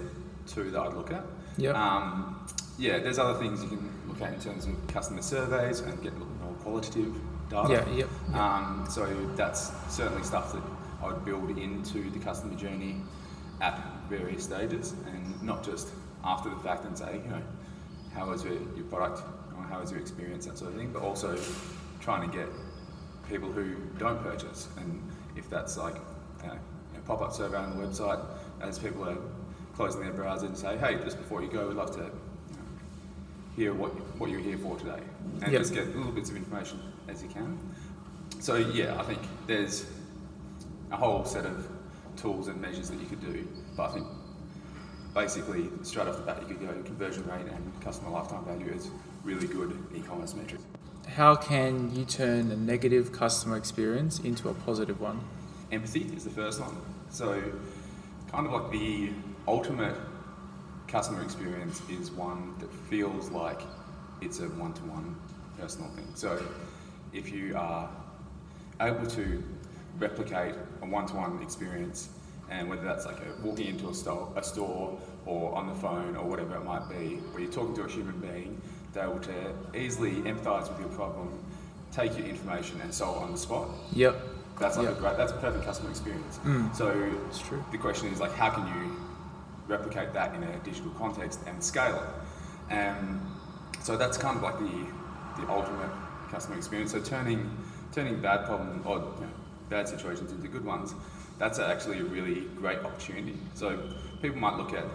two 0.47 0.71
that 0.71 0.79
I'd 0.79 0.93
look 0.93 1.11
at. 1.11 1.23
Yep. 1.57 1.75
Um, 1.75 2.47
yeah, 2.77 2.99
there's 2.99 3.19
other 3.19 3.39
things 3.39 3.63
you 3.63 3.69
can 3.69 3.89
look 4.07 4.21
at 4.21 4.33
in 4.33 4.39
terms 4.39 4.65
of 4.65 4.75
customer 4.87 5.21
surveys 5.21 5.79
and 5.79 6.01
get 6.03 6.11
a 6.11 6.15
little 6.15 6.33
more 6.43 6.53
qualitative 6.55 7.15
data. 7.49 7.73
Yeah, 7.73 7.95
yep, 7.95 8.09
yep. 8.29 8.35
Um, 8.35 8.87
so 8.89 9.05
that's 9.35 9.71
certainly 9.93 10.23
stuff 10.23 10.53
that 10.53 10.63
I 11.01 11.07
would 11.07 11.25
build 11.25 11.57
into 11.57 12.09
the 12.09 12.19
customer 12.19 12.55
journey 12.55 12.97
at 13.61 13.79
various 14.09 14.43
stages, 14.43 14.93
and 15.07 15.41
not 15.41 15.63
just 15.63 15.89
after 16.23 16.49
the 16.49 16.57
fact 16.57 16.85
and 16.85 16.97
say, 16.97 17.21
you 17.23 17.29
know, 17.29 17.41
how 18.13 18.31
is 18.31 18.43
your, 18.43 18.53
your 18.75 18.85
product, 18.89 19.21
or 19.57 19.63
how 19.63 19.81
is 19.81 19.91
your 19.91 19.99
experience, 19.99 20.45
that 20.45 20.57
sort 20.57 20.71
of 20.71 20.77
thing, 20.77 20.91
but 20.91 21.01
also 21.01 21.37
trying 22.01 22.29
to 22.29 22.37
get 22.37 22.47
people 23.29 23.51
who 23.51 23.75
don't 23.97 24.21
purchase, 24.21 24.67
and 24.77 25.01
if 25.35 25.49
that's 25.49 25.77
like 25.77 25.95
uh, 26.43 26.49
a 26.97 26.99
pop-up 27.05 27.33
survey 27.33 27.57
on 27.57 27.77
the 27.77 27.85
website, 27.85 28.23
as 28.61 28.79
people 28.79 29.07
are 29.07 29.17
closing 29.75 30.01
their 30.01 30.13
browser 30.13 30.45
and 30.45 30.57
say, 30.57 30.77
hey, 30.77 30.95
just 31.03 31.17
before 31.17 31.41
you 31.41 31.49
go, 31.49 31.67
we'd 31.67 31.77
love 31.77 31.95
to 31.95 32.09
hear 33.55 33.73
what, 33.73 33.91
what 34.19 34.29
you're 34.29 34.39
here 34.41 34.57
for 34.57 34.75
today, 34.77 34.99
and 35.41 35.51
Yep. 35.51 35.61
just 35.61 35.73
get 35.73 35.95
little 35.95 36.11
bits 36.11 36.29
of 36.29 36.35
information 36.35 36.79
as 37.07 37.23
you 37.23 37.29
can. 37.29 37.57
So 38.39 38.55
yeah, 38.55 38.99
I 38.99 39.03
think 39.03 39.19
there's 39.47 39.85
a 40.91 40.97
whole 40.97 41.25
set 41.25 41.45
of 41.45 41.67
tools 42.17 42.47
and 42.47 42.59
measures 42.61 42.89
that 42.89 42.99
you 42.99 43.05
could 43.07 43.21
do, 43.21 43.47
but 43.75 43.89
I 43.89 43.93
think 43.93 44.07
basically 45.13 45.69
straight 45.83 46.07
off 46.07 46.17
the 46.17 46.23
bat 46.23 46.41
you 46.41 46.55
could 46.55 46.67
go 46.67 46.73
conversion 46.83 47.23
rate 47.25 47.45
and 47.51 47.81
customer 47.81 48.09
lifetime 48.09 48.43
value 48.45 48.73
as 48.75 48.89
really 49.23 49.47
good 49.47 49.77
e-commerce 49.95 50.33
metrics. 50.35 50.63
How 51.07 51.35
can 51.35 51.95
you 51.95 52.03
turn 52.03 52.51
a 52.51 52.55
negative 52.55 53.11
customer 53.11 53.57
experience 53.57 54.19
into 54.19 54.49
a 54.49 54.53
positive 54.53 54.99
one? 54.99 55.21
Empathy 55.71 56.01
is 56.15 56.23
the 56.25 56.29
first 56.29 56.59
one. 56.59 56.75
So 57.09 57.41
kind 58.31 58.45
of 58.47 58.51
like 58.51 58.71
the 58.71 59.09
ultimate 59.47 59.95
customer 60.95 61.21
experience 61.23 61.81
is 61.89 62.09
one 62.09 62.55
that 62.57 62.71
feels 62.89 63.29
like 63.29 63.59
it's 64.21 64.39
a 64.39 64.47
one-to-one 64.47 65.13
personal 65.59 65.89
thing. 65.89 66.07
So 66.15 66.41
if 67.11 67.33
you 67.33 67.53
are 67.57 67.89
able 68.79 69.05
to 69.07 69.43
replicate 69.99 70.55
a 70.81 70.85
one-to-one 70.85 71.41
experience, 71.41 72.07
and 72.49 72.69
whether 72.69 72.83
that's 72.85 73.05
like 73.05 73.17
a, 73.17 73.45
walking 73.45 73.67
into 73.67 73.89
a 73.89 73.93
store, 73.93 74.31
a 74.37 74.41
store 74.41 74.97
or 75.25 75.53
on 75.53 75.67
the 75.67 75.75
phone 75.75 76.15
or 76.15 76.23
whatever 76.29 76.55
it 76.55 76.63
might 76.63 76.87
be, 76.87 77.17
where 77.33 77.41
you're 77.43 77.51
talking 77.51 77.75
to 77.75 77.83
a 77.83 77.89
human 77.89 78.17
being, 78.21 78.61
they're 78.93 79.03
able 79.03 79.19
to 79.19 79.53
easily 79.77 80.13
empathise 80.21 80.69
with 80.69 80.79
your 80.79 80.87
problem, 80.95 81.27
take 81.91 82.17
your 82.17 82.25
information 82.25 82.79
and 82.79 82.93
solve 82.93 83.17
on 83.21 83.33
the 83.33 83.37
spot. 83.37 83.67
Yep. 83.91 84.15
That's 84.61 84.77
like 84.77 84.85
Yeah. 84.85 84.93
a 84.93 84.95
great, 85.01 85.17
that's 85.17 85.33
a 85.33 85.39
perfect 85.39 85.65
customer 85.65 85.89
experience. 85.89 86.39
Mm. 86.45 86.73
So 86.73 86.87
It's 87.27 87.41
true. 87.41 87.61
the 87.73 87.77
question 87.77 88.07
is 88.13 88.21
like, 88.21 88.31
how 88.31 88.49
can 88.49 88.65
you 88.67 88.95
replicate 89.67 90.13
that 90.13 90.35
in 90.35 90.43
a 90.43 90.57
digital 90.59 90.91
context 90.91 91.39
and 91.47 91.63
scale 91.63 91.95
it? 91.95 92.73
And 92.73 93.21
so 93.81 93.97
that's 93.97 94.17
kind 94.17 94.37
of 94.37 94.43
like 94.43 94.59
the 94.59 95.41
the 95.41 95.51
ultimate 95.51 95.91
customer 96.31 96.57
experience. 96.57 96.91
So 96.91 97.01
turning 97.01 97.49
turning 97.91 98.21
bad 98.21 98.45
problem 98.45 98.81
or 98.85 98.95
you 98.95 99.21
know, 99.21 99.31
bad 99.69 99.87
situations 99.87 100.31
into 100.31 100.47
good 100.47 100.65
ones, 100.65 100.93
that's 101.37 101.59
actually 101.59 101.99
a 101.99 102.03
really 102.03 102.41
great 102.57 102.79
opportunity. 102.79 103.37
So 103.53 103.79
people 104.21 104.39
might 104.39 104.57
look 104.57 104.73
at 104.73 104.85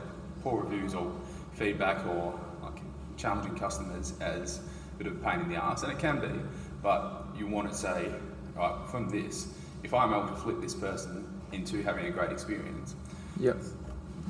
poor 0.43 0.62
reviews 0.62 0.95
or 0.95 1.12
feedback 1.55 2.07
or 2.07 2.39
like 2.62 2.79
challenging 3.17 3.57
customers 3.57 4.15
as 4.21 4.61
a 4.95 4.99
bit 4.99 5.07
of 5.07 5.17
a 5.21 5.25
pain 5.25 5.41
in 5.41 5.49
the 5.49 5.57
ass, 5.57 5.83
and 5.83 5.93
it 5.93 5.99
can 5.99 6.21
be. 6.21 6.41
But 6.83 7.27
you 7.37 7.47
want 7.47 7.71
to 7.71 7.77
say, 7.77 8.11
right, 8.57 8.89
from 8.91 9.09
this, 9.11 9.49
if 9.83 9.93
I'm 9.93 10.12
able 10.15 10.29
to 10.29 10.35
flip 10.35 10.61
this 10.61 10.75
person 10.75 11.27
into 11.53 11.83
having 11.83 12.07
a 12.07 12.11
great 12.11 12.31
experience, 12.31 12.95
Yep. 13.39 13.57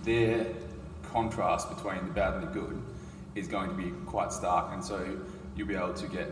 Their 0.04 0.47
contrast 1.12 1.69
between 1.75 2.04
the 2.07 2.12
bad 2.12 2.35
and 2.35 2.42
the 2.42 2.52
good 2.52 2.80
is 3.35 3.49
going 3.49 3.69
to 3.71 3.76
be 3.76 3.90
quite 4.07 4.33
stark, 4.33 4.73
and 4.73 4.85
so 4.85 5.19
you'll 5.57 5.69
be 5.69 5.75
able 5.75 5.95
to 5.95 6.07
get 6.09 6.28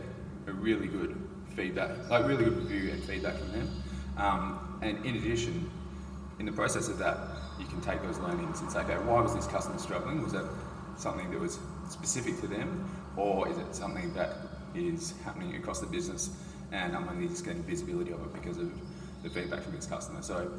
a 0.47 0.53
really 0.53 0.87
good 0.87 1.15
feedback, 1.55 2.09
like 2.09 2.25
really 2.25 2.45
good 2.45 2.57
review 2.57 2.91
and 2.91 3.03
feedback 3.03 3.37
from 3.37 3.51
them. 3.51 3.83
Um, 4.17 4.79
and 4.81 5.05
in 5.05 5.15
addition, 5.15 5.69
in 6.39 6.45
the 6.45 6.51
process 6.51 6.87
of 6.87 6.97
that, 6.99 7.17
you 7.59 7.65
can 7.65 7.81
take 7.81 8.01
those 8.01 8.17
learnings 8.19 8.61
and 8.61 8.71
say, 8.71 8.79
okay, 8.79 8.95
why 8.95 9.21
was 9.21 9.35
this 9.35 9.47
customer 9.47 9.77
struggling? 9.77 10.23
Was 10.23 10.33
that 10.33 10.45
something 10.97 11.29
that 11.31 11.39
was 11.39 11.59
specific 11.89 12.39
to 12.41 12.47
them, 12.47 12.89
or 13.17 13.47
is 13.49 13.57
it 13.57 13.75
something 13.75 14.13
that 14.13 14.35
is 14.75 15.13
happening 15.23 15.55
across 15.55 15.79
the 15.79 15.87
business 15.87 16.29
and 16.71 16.95
I'm 16.95 17.09
only 17.09 17.27
just 17.27 17.43
getting 17.43 17.63
visibility 17.63 18.11
of 18.11 18.21
it 18.21 18.33
because 18.33 18.59
of 18.59 18.71
the 19.23 19.29
feedback 19.29 19.63
from 19.63 19.75
this 19.75 19.85
customer? 19.85 20.21
So 20.21 20.51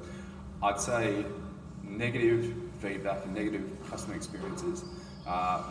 I'd 0.62 0.81
say 0.81 1.25
negative 1.90 2.54
feedback 2.80 3.25
and 3.25 3.35
negative 3.35 3.62
customer 3.90 4.14
experiences 4.16 4.85
are 5.26 5.64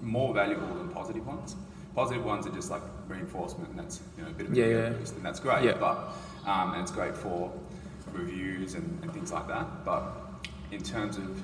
more 0.00 0.32
valuable 0.32 0.66
than 0.74 0.88
positive 0.88 1.26
ones. 1.26 1.56
Positive 1.94 2.24
ones 2.24 2.46
are 2.46 2.50
just 2.50 2.70
like 2.70 2.82
reinforcement, 3.08 3.68
and 3.70 3.78
that's 3.78 4.00
you 4.16 4.22
know 4.22 4.30
a 4.30 4.32
bit 4.32 4.46
of 4.46 4.52
a 4.52 4.56
Yeah, 4.56 4.66
yeah. 4.66 4.88
boost, 4.90 5.16
and 5.16 5.24
that's 5.24 5.40
great. 5.40 5.64
Yeah. 5.64 5.72
But 5.78 5.98
um, 6.46 6.72
and 6.74 6.82
it's 6.82 6.92
great 6.92 7.16
for 7.16 7.52
reviews 8.12 8.74
and, 8.74 9.02
and 9.02 9.12
things 9.12 9.32
like 9.32 9.46
that. 9.48 9.84
But 9.84 10.02
in 10.70 10.82
terms 10.82 11.16
of 11.16 11.42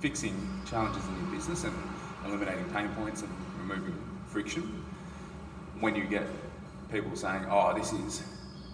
fixing 0.00 0.34
challenges 0.68 1.04
in 1.06 1.16
your 1.22 1.34
business 1.34 1.64
and 1.64 1.74
eliminating 2.26 2.64
pain 2.66 2.88
points 2.90 3.22
and 3.22 3.30
removing 3.58 3.94
friction, 4.26 4.84
when 5.80 5.96
you 5.96 6.04
get 6.04 6.24
people 6.92 7.16
saying, 7.16 7.46
"Oh, 7.50 7.74
this 7.74 7.92
is 7.92 8.22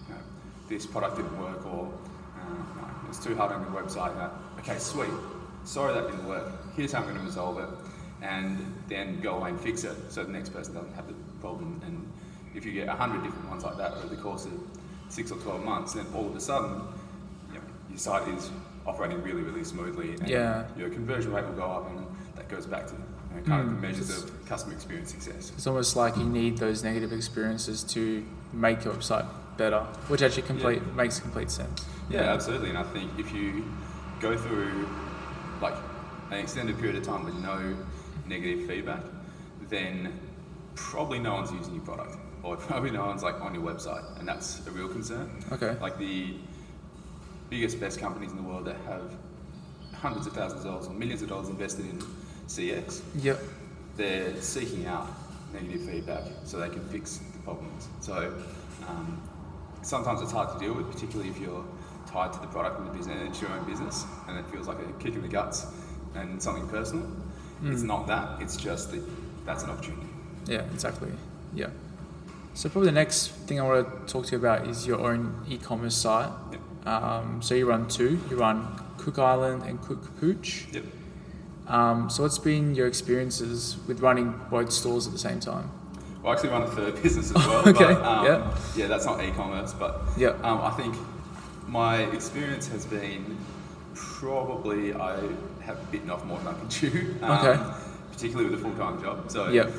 you 0.07 0.13
know, 0.15 0.21
this 0.67 0.85
product 0.85 1.15
didn't 1.15 1.39
work," 1.41 1.65
or 1.65 1.91
uh, 2.39 2.53
no, 2.81 3.09
"It's 3.09 3.23
too 3.23 3.35
hard 3.35 3.51
on 3.53 3.61
your 3.61 3.81
website," 3.81 4.13
know, 4.15 4.31
okay, 4.67 4.79
sweet, 4.79 5.09
sorry 5.63 5.93
that 5.93 6.07
didn't 6.09 6.27
work. 6.27 6.51
Here's 6.75 6.91
how 6.91 6.99
I'm 6.99 7.05
going 7.05 7.17
to 7.17 7.23
resolve 7.23 7.59
it, 7.59 7.69
and 8.21 8.57
then 8.87 9.21
go 9.21 9.35
away 9.35 9.49
and 9.51 9.59
fix 9.59 9.83
it, 9.83 9.95
so 10.09 10.23
the 10.23 10.31
next 10.31 10.49
person 10.49 10.73
doesn't 10.73 10.93
have 10.93 11.07
the 11.07 11.13
problem. 11.39 11.81
And 11.85 12.11
if 12.55 12.65
you 12.65 12.71
get 12.71 12.87
a 12.87 12.93
hundred 12.93 13.23
different 13.23 13.49
ones 13.49 13.63
like 13.63 13.77
that 13.77 13.93
over 13.93 14.07
the 14.07 14.21
course 14.21 14.45
of 14.45 14.53
six 15.09 15.31
or 15.31 15.37
twelve 15.39 15.63
months, 15.63 15.93
then 15.93 16.05
all 16.13 16.27
of 16.27 16.35
a 16.35 16.39
sudden, 16.39 16.81
you 17.49 17.55
know, 17.55 17.61
your 17.89 17.97
site 17.97 18.27
is 18.29 18.49
operating 18.85 19.21
really, 19.23 19.41
really 19.41 19.63
smoothly, 19.63 20.13
and 20.15 20.29
Yeah. 20.29 20.65
your 20.77 20.89
conversion 20.89 21.33
rate 21.33 21.45
will 21.45 21.53
go 21.53 21.63
up, 21.65 21.89
and 21.89 22.05
that 22.35 22.47
goes 22.49 22.65
back 22.65 22.87
to 22.87 22.93
you 22.93 22.99
know, 23.41 23.47
kind 23.47 23.61
of 23.61 23.69
the 23.69 23.75
Mm, 23.75 23.81
measures 23.81 24.23
of 24.23 24.45
customer 24.47 24.73
experience 24.73 25.11
success. 25.11 25.51
It's 25.55 25.67
almost 25.67 25.95
like 25.95 26.15
you 26.17 26.23
need 26.25 26.57
those 26.57 26.83
negative 26.83 27.11
experiences 27.11 27.83
to 27.95 28.23
make 28.53 28.83
your 28.85 28.93
website 28.93 29.25
better, 29.57 29.79
which 30.07 30.21
actually 30.21 30.43
complete 30.43 30.81
makes 30.95 31.19
complete 31.19 31.49
sense. 31.49 31.85
Yeah, 32.09 32.33
absolutely. 32.33 32.69
And 32.69 32.77
I 32.77 32.83
think 32.83 33.11
if 33.17 33.33
you 33.33 33.65
go 34.19 34.37
through 34.37 34.87
like 35.61 35.75
an 36.31 36.39
extended 36.39 36.77
period 36.79 36.95
of 36.95 37.03
time 37.03 37.23
with 37.25 37.35
no 37.35 37.75
negative 38.27 38.67
feedback, 38.67 39.01
then 39.69 40.19
probably 40.75 41.19
no 41.19 41.33
one's 41.35 41.51
using 41.51 41.75
your 41.75 41.83
product, 41.83 42.17
or 42.43 42.55
probably 42.57 42.91
no 42.91 43.05
one's 43.05 43.23
like 43.23 43.39
on 43.41 43.53
your 43.53 43.63
website, 43.63 44.03
and 44.19 44.27
that's 44.27 44.65
a 44.67 44.71
real 44.71 44.87
concern. 44.87 45.29
Okay. 45.51 45.75
Like 45.79 45.97
the 45.97 46.35
biggest, 47.49 47.79
best 47.79 47.99
companies 47.99 48.31
in 48.31 48.37
the 48.37 48.43
world 48.43 48.65
that 48.65 48.77
have 48.87 49.11
hundreds 49.93 50.27
of 50.27 50.33
thousands 50.33 50.65
of 50.65 50.71
dollars 50.71 50.87
or 50.87 50.93
millions 50.93 51.21
of 51.21 51.29
dollars 51.29 51.47
invested 51.49 51.85
in 51.85 51.99
CX, 52.47 53.01
Yep. 53.21 53.39
they're 53.97 54.35
seeking 54.41 54.85
out 54.87 55.07
negative 55.53 55.83
feedback 55.87 56.23
so 56.43 56.57
they 56.59 56.69
can 56.69 56.83
fix 56.89 57.17
the 57.33 57.39
problems. 57.39 57.87
So 58.01 58.33
um, 58.87 59.21
sometimes 59.83 60.21
it's 60.21 60.31
hard 60.31 60.51
to 60.53 60.63
deal 60.63 60.73
with, 60.75 60.91
particularly 60.91 61.29
if 61.29 61.39
you're 61.39 61.63
tied 62.07 62.33
to 62.33 62.39
the 62.39 62.47
product 62.47 62.79
and 62.79 62.87
the 62.89 62.93
business 62.93 63.17
and 63.19 63.27
it's 63.27 63.41
your 63.41 63.51
own 63.51 63.65
business 63.65 64.05
and 64.27 64.37
it 64.37 64.45
feels 64.51 64.67
like 64.67 64.77
a 64.79 65.03
kick 65.03 65.13
in 65.15 65.21
the 65.21 65.27
guts 65.27 65.67
and 66.15 66.41
something 66.41 66.67
personal. 66.67 67.07
It's 67.63 67.81
not 67.83 68.05
that, 68.07 68.41
it's 68.41 68.57
just 68.57 68.91
that 68.91 69.01
that's 69.45 69.63
an 69.63 69.69
opportunity. 69.71 70.07
Yeah, 70.45 70.61
exactly. 70.73 71.09
Yeah. 71.53 71.67
So 72.53 72.69
probably 72.69 72.87
the 72.89 72.93
next 72.95 73.29
thing 73.47 73.59
I 73.59 73.63
want 73.63 74.07
to 74.07 74.11
talk 74.13 74.25
to 74.27 74.31
you 74.33 74.37
about 74.37 74.67
is 74.67 74.85
your 74.85 74.99
own 75.01 75.43
e-commerce 75.49 75.95
site. 75.95 76.29
Yep. 76.51 76.87
Um, 76.87 77.41
so 77.41 77.55
you 77.55 77.65
run 77.67 77.87
two. 77.87 78.19
You 78.29 78.37
run 78.37 78.67
Kook 78.97 79.17
Island 79.19 79.63
and 79.63 79.81
Kook 79.81 80.15
Pooch. 80.19 80.67
Yep. 80.71 80.83
Um, 81.67 82.09
so 82.09 82.23
what's 82.23 82.37
been 82.37 82.75
your 82.75 82.87
experiences 82.87 83.77
with 83.87 83.99
running 84.01 84.39
both 84.51 84.71
stores 84.71 85.07
at 85.07 85.13
the 85.13 85.19
same 85.19 85.39
time? 85.39 85.71
Well, 86.21 86.31
I 86.31 86.35
actually 86.35 86.49
run 86.49 86.61
a 86.63 86.67
third 86.67 87.01
business 87.03 87.31
as 87.31 87.35
well. 87.47 87.67
Okay, 87.67 87.93
But, 87.93 88.03
um, 88.03 88.25
yeah. 88.25 88.57
Yeah, 88.75 88.87
that's 88.87 89.05
not 89.05 89.23
e-commerce, 89.23 89.73
but 89.73 90.01
Yeah. 90.17 90.29
um, 90.43 90.61
I 90.61 90.69
think 90.71 90.95
my 91.67 91.97
experience 92.03 92.67
has 92.67 92.85
been 92.85 93.37
probably 93.93 94.93
I 94.93 95.17
have 95.61 95.91
bitten 95.91 96.09
off 96.09 96.25
more 96.25 96.37
than 96.39 96.47
I 96.47 96.53
can 96.59 96.69
chew. 96.69 97.15
Um, 97.21 97.31
Okay. 97.31 97.63
Particularly 98.11 98.49
with 98.49 98.59
a 98.59 98.63
full-time 98.63 99.01
job. 99.01 99.29
So 99.29 99.49
Yep. 99.49 99.71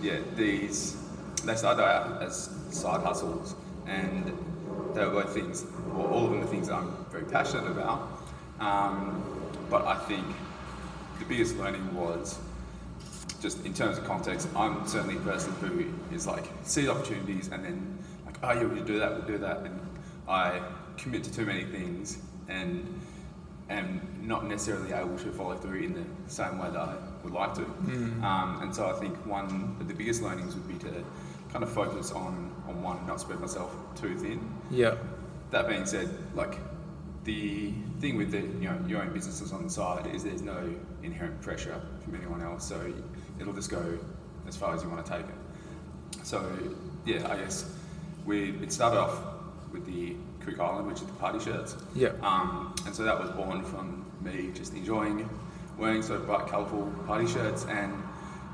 yeah, 0.00 0.18
these 0.34 0.96
they 1.44 1.54
started 1.56 1.82
out 1.84 2.22
as 2.22 2.48
side 2.70 3.02
hustles, 3.02 3.54
and 3.86 4.26
they 4.94 5.04
were 5.04 5.10
both 5.22 5.34
things, 5.34 5.64
well, 5.92 6.06
all 6.06 6.24
of 6.26 6.30
them 6.30 6.40
are 6.42 6.46
things 6.46 6.68
that 6.68 6.76
I'm 6.76 6.94
very 7.10 7.24
passionate 7.24 7.68
about. 7.70 8.22
Um, 8.60 9.22
but 9.68 9.84
I 9.86 9.96
think 10.06 10.24
the 11.18 11.24
biggest 11.26 11.56
learning 11.56 11.94
was 11.94 12.38
just 13.42 13.66
in 13.66 13.74
terms 13.74 13.98
of 13.98 14.04
context, 14.04 14.48
I'm 14.56 14.86
certainly 14.86 15.16
a 15.16 15.20
person 15.20 15.52
who 15.60 15.84
is 16.14 16.26
like 16.26 16.44
sees 16.62 16.88
opportunities 16.88 17.48
and 17.52 17.64
then 17.64 17.98
like, 18.24 18.36
oh 18.42 18.52
yeah, 18.52 18.64
we'll 18.64 18.84
do 18.84 18.98
that, 19.00 19.10
we'll 19.12 19.26
do 19.26 19.38
that, 19.38 19.58
and 19.66 19.80
I 20.28 20.60
commit 21.02 21.24
to 21.24 21.32
too 21.32 21.44
many 21.44 21.64
things 21.64 22.18
and 22.48 23.00
am 23.68 24.00
not 24.22 24.46
necessarily 24.46 24.92
able 24.92 25.16
to 25.18 25.32
follow 25.32 25.56
through 25.56 25.80
in 25.80 25.94
the 25.94 26.04
same 26.32 26.58
way 26.58 26.68
that 26.70 26.78
I 26.78 26.96
would 27.24 27.32
like 27.32 27.54
to. 27.54 27.64
Um, 28.24 28.60
and 28.62 28.74
so 28.74 28.88
I 28.88 28.92
think 29.00 29.16
one 29.26 29.76
of 29.80 29.88
the 29.88 29.94
biggest 29.94 30.22
learnings 30.22 30.54
would 30.54 30.68
be 30.68 30.78
to 30.88 31.04
kind 31.52 31.62
of 31.64 31.70
focus 31.70 32.12
on 32.12 32.50
on 32.66 32.82
one 32.82 32.96
and 32.98 33.06
not 33.06 33.20
spread 33.20 33.40
myself 33.40 33.74
too 33.94 34.16
thin. 34.16 34.40
Yeah. 34.70 34.94
That 35.50 35.68
being 35.68 35.86
said, 35.86 36.08
like 36.34 36.58
the 37.24 37.72
thing 38.00 38.16
with 38.16 38.30
the 38.30 38.40
you 38.40 38.68
know 38.68 38.78
your 38.86 39.02
own 39.02 39.12
businesses 39.12 39.52
on 39.52 39.64
the 39.64 39.70
side 39.70 40.06
is 40.14 40.24
there's 40.24 40.42
no 40.42 40.74
inherent 41.02 41.40
pressure 41.42 41.80
from 42.04 42.14
anyone 42.14 42.42
else, 42.42 42.66
so 42.66 42.92
it'll 43.40 43.52
just 43.52 43.70
go 43.70 43.98
as 44.48 44.56
far 44.56 44.74
as 44.74 44.82
you 44.82 44.88
want 44.88 45.04
to 45.04 45.12
take 45.12 45.22
it. 45.22 46.24
So 46.24 46.44
yeah, 47.04 47.30
I 47.30 47.36
guess 47.36 47.70
we 48.24 48.50
it 48.62 48.72
started 48.72 48.98
off 48.98 49.18
with 49.72 49.86
the 49.86 50.16
Kook 50.44 50.58
Island, 50.60 50.86
which 50.88 51.00
is 51.00 51.06
the 51.06 51.12
party 51.14 51.38
shirts. 51.38 51.76
Yeah. 51.94 52.10
Um, 52.22 52.74
and 52.86 52.94
so 52.94 53.02
that 53.04 53.18
was 53.18 53.30
born 53.30 53.62
from 53.64 54.04
me 54.20 54.50
just 54.54 54.74
enjoying 54.74 55.28
wearing 55.78 56.02
sort 56.02 56.20
of 56.20 56.26
bright, 56.26 56.46
colourful 56.46 56.92
party 57.06 57.26
shirts, 57.26 57.64
and 57.66 57.92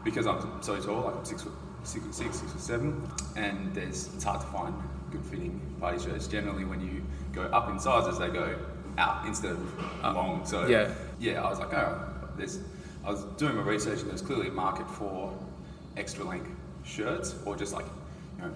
because 0.05 0.27
I'm 0.27 0.63
so 0.63 0.81
tall, 0.81 1.03
like 1.03 1.17
I'm 1.17 1.25
six 1.25 1.43
foot 1.43 1.53
six 1.83 2.05
foot 2.05 2.15
six, 2.15 2.39
six 2.39 2.53
foot 2.53 2.61
seven, 2.61 3.11
and 3.37 3.75
there's 3.75 4.13
it's 4.15 4.25
hard 4.25 4.41
to 4.41 4.47
find 4.49 4.75
good 5.11 5.25
fitting 5.25 5.61
party 5.81 5.99
shirts. 6.03 6.27
Generally, 6.27 6.65
when 6.65 6.81
you 6.81 7.03
go 7.33 7.43
up 7.43 7.69
in 7.71 7.79
sizes, 7.79 8.19
they 8.19 8.29
go 8.29 8.55
out 8.99 9.27
instead 9.27 9.53
of 9.53 10.05
Up. 10.05 10.15
long. 10.17 10.45
So 10.47 10.67
Yeah. 10.67 10.91
yeah, 11.21 11.43
I 11.43 11.49
was 11.51 11.59
like, 11.59 11.73
oh, 11.75 12.01
there's. 12.37 12.59
I 13.05 13.11
was 13.11 13.23
doing 13.37 13.57
my 13.57 13.63
research, 13.63 14.01
and 14.01 14.11
there's 14.11 14.21
clearly 14.23 14.49
a 14.49 14.53
market 14.53 14.89
for 14.91 15.33
extra 15.97 16.25
length 16.25 16.51
shirts, 16.85 17.35
or 17.47 17.57
just 17.57 17.73
like 17.73 17.87
you 18.37 18.45
know 18.45 18.51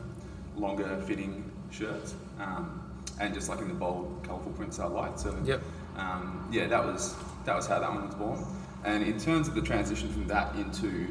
longer 0.56 1.00
fitting 1.06 1.50
shirts, 1.70 2.14
um, 2.38 2.81
and 3.20 3.34
just 3.34 3.48
like 3.48 3.60
in 3.60 3.68
the 3.68 3.74
bold, 3.74 4.20
colourful 4.24 4.52
prints 4.52 4.78
I 4.78 4.86
like. 4.86 5.18
So 5.18 5.34
Yep. 5.44 5.60
um, 5.96 6.48
yeah, 6.52 6.66
that 6.66 6.84
was 6.84 7.14
that 7.44 7.56
was 7.56 7.66
how 7.66 7.78
that 7.80 7.90
one 7.90 8.06
was 8.06 8.14
born. 8.14 8.44
And 8.84 9.02
in 9.04 9.18
terms 9.18 9.48
of 9.48 9.54
the 9.54 9.62
transition 9.62 10.08
from 10.12 10.26
that 10.28 10.54
into 10.56 11.08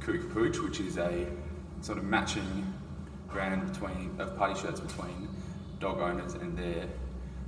Kook 0.00 0.32
Pooch, 0.32 0.58
which 0.60 0.80
is 0.80 0.98
a 0.98 1.26
sort 1.80 1.98
of 1.98 2.04
matching 2.04 2.72
brand 3.32 3.72
between 3.72 4.14
of 4.18 4.36
party 4.36 4.58
shirts 4.60 4.80
between 4.80 5.28
dog 5.80 5.98
owners 6.00 6.34
and 6.34 6.56
their 6.56 6.84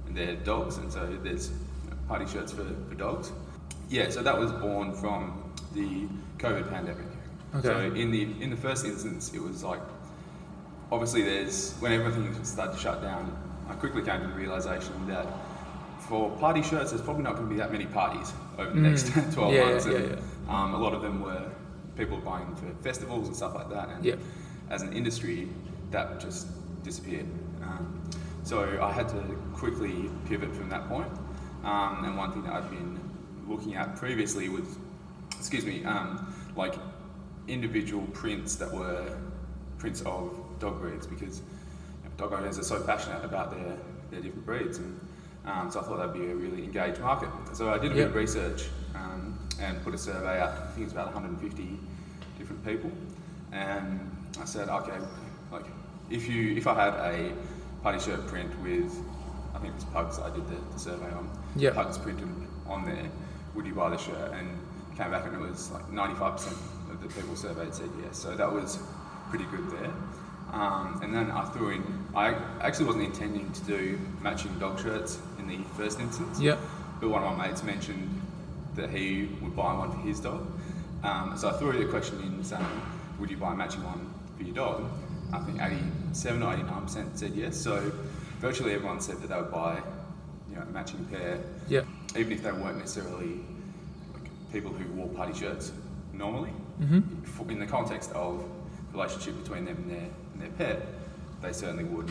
and 0.07 0.17
their 0.17 0.35
dogs, 0.37 0.79
and 0.79 0.93
so 0.93 1.07
there's 1.23 1.51
party 2.09 2.27
shirts 2.27 2.53
for, 2.53 2.65
for 2.89 2.95
dogs. 2.95 3.31
Yeah, 3.91 4.11
so 4.11 4.23
that 4.23 4.37
was 4.39 4.51
born 4.53 4.93
from 4.95 5.53
the 5.75 6.07
COVID 6.39 6.69
pandemic. 6.71 7.07
Okay. 7.55 7.69
So 7.69 7.79
in 7.95 8.11
the 8.11 8.23
in 8.43 8.51
the 8.51 8.57
first 8.57 8.85
instance, 8.85 9.33
it 9.35 9.43
was 9.43 9.63
like 9.63 9.81
obviously 10.91 11.23
there's 11.23 11.75
when 11.81 11.93
everything 11.93 12.33
started 12.45 12.73
to 12.75 12.79
shut 12.79 13.03
down, 13.03 13.37
I 13.69 13.75
quickly 13.75 14.03
came 14.03 14.21
to 14.23 14.27
the 14.27 14.33
realization 14.35 15.07
that 15.09 15.27
for 16.01 16.31
party 16.39 16.63
shirts, 16.63 16.91
there's 16.91 17.03
probably 17.03 17.23
not 17.23 17.35
going 17.37 17.49
to 17.49 17.51
be 17.55 17.59
that 17.59 17.71
many 17.73 17.87
parties 17.87 18.33
over 18.59 18.71
the 18.71 18.81
next 18.81 19.09
12 19.33 19.35
Mm. 19.37 19.53
Yeah, 19.55 19.65
months. 19.71 19.85
and, 19.87 20.09
yeah, 20.11 20.17
Um, 20.49 20.75
a 20.75 20.79
lot 20.79 20.95
of 20.95 21.03
them 21.03 21.21
were 21.21 21.51
people 21.97 22.19
buying 22.19 22.55
for 22.57 22.67
festivals 22.83 23.27
and 23.27 23.37
stuff 23.37 23.55
like 23.55 23.69
that. 23.71 23.89
And 23.91 24.05
Yeah. 24.05 24.15
as 24.71 24.83
an 24.83 24.93
industry, 24.93 25.49
that 25.91 26.21
just 26.21 26.47
disappeared. 26.83 27.27
Um, 27.63 28.01
so 28.45 28.79
I 28.81 28.91
had 28.93 29.09
to 29.11 29.21
quickly 29.53 30.09
pivot 30.27 30.55
from 30.55 30.69
that 30.71 30.89
point. 30.89 31.11
Um, 31.65 32.05
and 32.05 32.17
one 32.17 32.33
thing 32.33 32.45
that 32.45 32.55
I've 32.55 32.71
been 32.71 32.99
looking 33.47 33.75
at 33.75 33.97
previously 33.97 34.49
was, 34.49 34.79
excuse 35.37 35.67
me, 35.67 35.85
um, 35.85 36.33
like 36.57 36.75
individual 37.49 38.07
prints 38.13 38.54
that 38.57 38.73
were 38.73 39.04
prints 39.78 40.00
of 40.02 40.39
dog 40.61 40.81
breeds 40.81 41.07
because 41.07 41.43
dog 42.19 42.33
owners 42.35 42.59
are 42.59 42.65
so 42.65 42.83
passionate 42.83 43.25
about 43.25 43.50
their, 43.50 43.76
their 44.11 44.21
different 44.21 44.45
breeds. 44.45 44.78
And 44.78 45.00
um, 45.47 45.71
so 45.71 45.81
I 45.81 45.85
thought 45.85 45.97
that'd 45.99 46.13
be 46.13 46.26
a 46.31 46.35
really 46.35 46.65
engaged 46.65 47.00
market. 47.00 47.31
So 47.54 47.71
I 47.71 47.78
did 47.78 47.93
a 47.93 47.95
bit 47.95 48.07
of 48.09 48.15
research 48.15 48.67
um, 48.95 49.39
and 49.61 49.83
put 49.83 49.95
a 49.95 49.99
survey 49.99 50.41
out. 50.41 50.50
I 50.50 50.67
think 50.73 50.85
it's 50.85 50.93
about 50.93 51.07
150 51.15 51.78
different 52.39 52.65
people. 52.67 52.91
And 53.52 53.99
I 54.41 54.45
said, 54.45 54.69
okay, 54.69 54.99
like 55.50 55.65
if 56.11 56.28
you 56.28 56.54
if 56.57 56.67
I 56.67 56.75
had 56.75 56.95
a 56.95 57.33
party 57.83 57.99
shirt 57.99 58.26
print 58.26 58.50
with, 58.63 58.93
I 59.54 59.59
think 59.61 59.73
it 59.73 59.76
was 59.76 59.85
pugs 59.85 60.19
I 60.19 60.31
did 60.35 60.47
the, 60.49 60.57
the 60.73 60.78
survey 60.78 61.11
on, 61.13 61.31
Yep. 61.57 61.75
pugs 61.75 61.97
printed 61.99 62.28
on 62.67 62.85
there, 62.85 63.09
would 63.54 63.65
you 63.67 63.75
buy 63.75 63.89
the 63.91 63.97
shirt? 63.97 64.33
And 64.33 64.59
came 64.99 65.13
back 65.13 65.25
and 65.26 65.35
it 65.35 65.39
was 65.41 65.71
like 65.71 65.87
95% 65.93 66.50
of 66.91 67.00
the 67.00 67.09
people 67.09 67.37
surveyed 67.37 67.73
said 67.73 67.89
yes. 68.02 68.19
So 68.19 68.35
that 68.37 68.52
was 68.52 68.78
pretty 69.31 69.45
good 69.45 69.71
there. 69.71 69.93
Um, 70.52 70.99
and 71.02 71.15
then 71.15 71.31
I 71.31 71.45
threw 71.50 71.71
in, 71.71 71.98
I 72.14 72.34
actually 72.60 72.86
wasn't 72.86 73.04
intending 73.04 73.50
to 73.52 73.64
do 73.64 73.99
matching 74.23 74.56
dog 74.58 74.80
shirts 74.80 75.18
in 75.38 75.47
the 75.47 75.58
first 75.76 76.00
instance. 76.00 76.40
Yep. 76.40 76.58
But 77.00 77.10
one 77.10 77.23
of 77.23 77.36
my 77.36 77.49
mates 77.49 77.62
mentioned 77.62 78.21
that 78.75 78.90
he 78.90 79.28
would 79.42 79.54
buy 79.54 79.75
one 79.76 79.90
for 79.92 79.99
his 79.99 80.21
dog. 80.21 80.47
Um, 81.04 81.34
so 81.36 81.49
I 81.50 81.52
threw 81.52 81.73
the 81.73 81.84
question 81.90 82.21
in 82.23 82.42
saying, 82.42 82.64
would 83.21 83.30
you 83.30 83.36
buy 83.36 83.52
a 83.52 83.56
matching 83.56 83.84
one 83.84 84.12
for 84.36 84.42
your 84.42 84.54
dog? 84.54 84.84
I 85.32 85.38
think 85.40 85.60
87 85.60 86.42
or 86.42 86.54
89% 86.56 87.16
said 87.18 87.32
yes. 87.34 87.56
So 87.56 87.78
virtually 88.40 88.73
everyone 88.75 89.00
said 89.00 89.21
that 89.21 89.28
they 89.28 89.36
would 89.36 89.52
buy 89.52 89.80
you 90.50 90.56
know, 90.56 90.62
a 90.62 90.66
matching 90.66 91.04
pair, 91.06 91.38
Yeah. 91.68 91.82
even 92.16 92.32
if 92.32 92.42
they 92.42 92.52
weren't 92.52 92.78
necessarily 92.78 93.40
like, 94.14 94.30
people 94.52 94.73
who 94.73 94.90
wore 94.94 95.08
party 95.08 95.38
shirts 95.38 95.73
normally. 96.12 96.52
Mhm. 96.80 97.50
In 97.50 97.58
the 97.58 97.66
context 97.66 98.10
of 98.12 98.42
the 98.92 98.99
relationship 98.99 99.40
between 99.42 99.64
them 99.66 99.76
and 99.76 99.90
their, 99.90 100.08
and 100.32 100.42
their 100.42 100.50
pet, 100.50 100.86
they 101.43 101.53
certainly 101.53 101.85
would. 101.85 102.11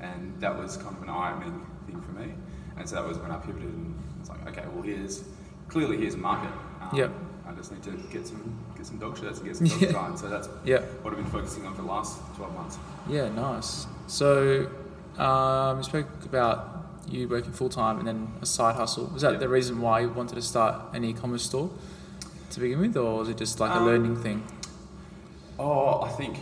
And 0.00 0.34
that 0.40 0.56
was 0.56 0.76
kind 0.76 0.96
of 0.96 1.02
an 1.02 1.08
eye-opening 1.10 1.64
thing 1.86 2.00
for 2.00 2.12
me. 2.12 2.32
And 2.76 2.88
so 2.88 2.96
that 2.96 3.06
was 3.06 3.18
when 3.18 3.30
I 3.30 3.36
pivoted 3.36 3.68
and 3.68 3.94
I 4.16 4.20
was 4.20 4.28
like, 4.30 4.48
okay, 4.48 4.64
well 4.72 4.82
here's 4.82 5.22
clearly 5.68 5.96
here's 5.98 6.14
a 6.14 6.18
market. 6.18 6.50
Um, 6.80 6.90
Yep. 6.98 7.10
I 7.46 7.52
just 7.54 7.72
need 7.72 7.82
to 7.84 7.90
get 8.12 8.26
some 8.26 8.54
get 8.76 8.86
some 8.86 8.98
dog 8.98 9.18
shirts 9.18 9.38
and 9.40 9.46
get 9.48 9.56
some 9.56 9.66
dog 9.68 9.80
Yeah. 9.80 9.86
design. 9.88 10.16
So 10.16 10.28
that's 10.28 10.48
Yeah. 10.64 10.80
what 11.02 11.10
I've 11.12 11.16
been 11.22 11.26
focusing 11.30 11.66
on 11.66 11.74
for 11.74 11.82
the 11.82 11.88
last 11.88 12.18
12 12.36 12.54
months. 12.54 12.78
Yeah, 13.08 13.28
nice. 13.28 13.86
So, 14.06 14.68
um, 15.18 15.78
you 15.78 15.82
spoke 15.84 16.06
about 16.24 16.68
you 17.08 17.28
working 17.28 17.52
full 17.52 17.68
time 17.68 17.98
and 17.98 18.06
then 18.08 18.28
a 18.40 18.46
side 18.46 18.76
hustle. 18.76 19.06
Was 19.12 19.22
that 19.22 19.32
Yeah. 19.34 19.38
the 19.38 19.48
reason 19.48 19.80
why 19.80 20.00
you 20.00 20.08
wanted 20.08 20.36
to 20.36 20.42
start 20.42 20.94
an 20.94 21.04
e-commerce 21.04 21.42
store 21.42 21.70
to 22.50 22.60
begin 22.60 22.80
with, 22.80 22.96
or 22.96 23.18
was 23.18 23.28
it 23.28 23.36
just 23.36 23.60
like 23.60 23.70
a 23.72 23.76
Um, 23.78 23.86
learning 23.86 24.16
thing? 24.16 24.42
Oh, 25.58 26.02
I 26.02 26.08
think, 26.10 26.38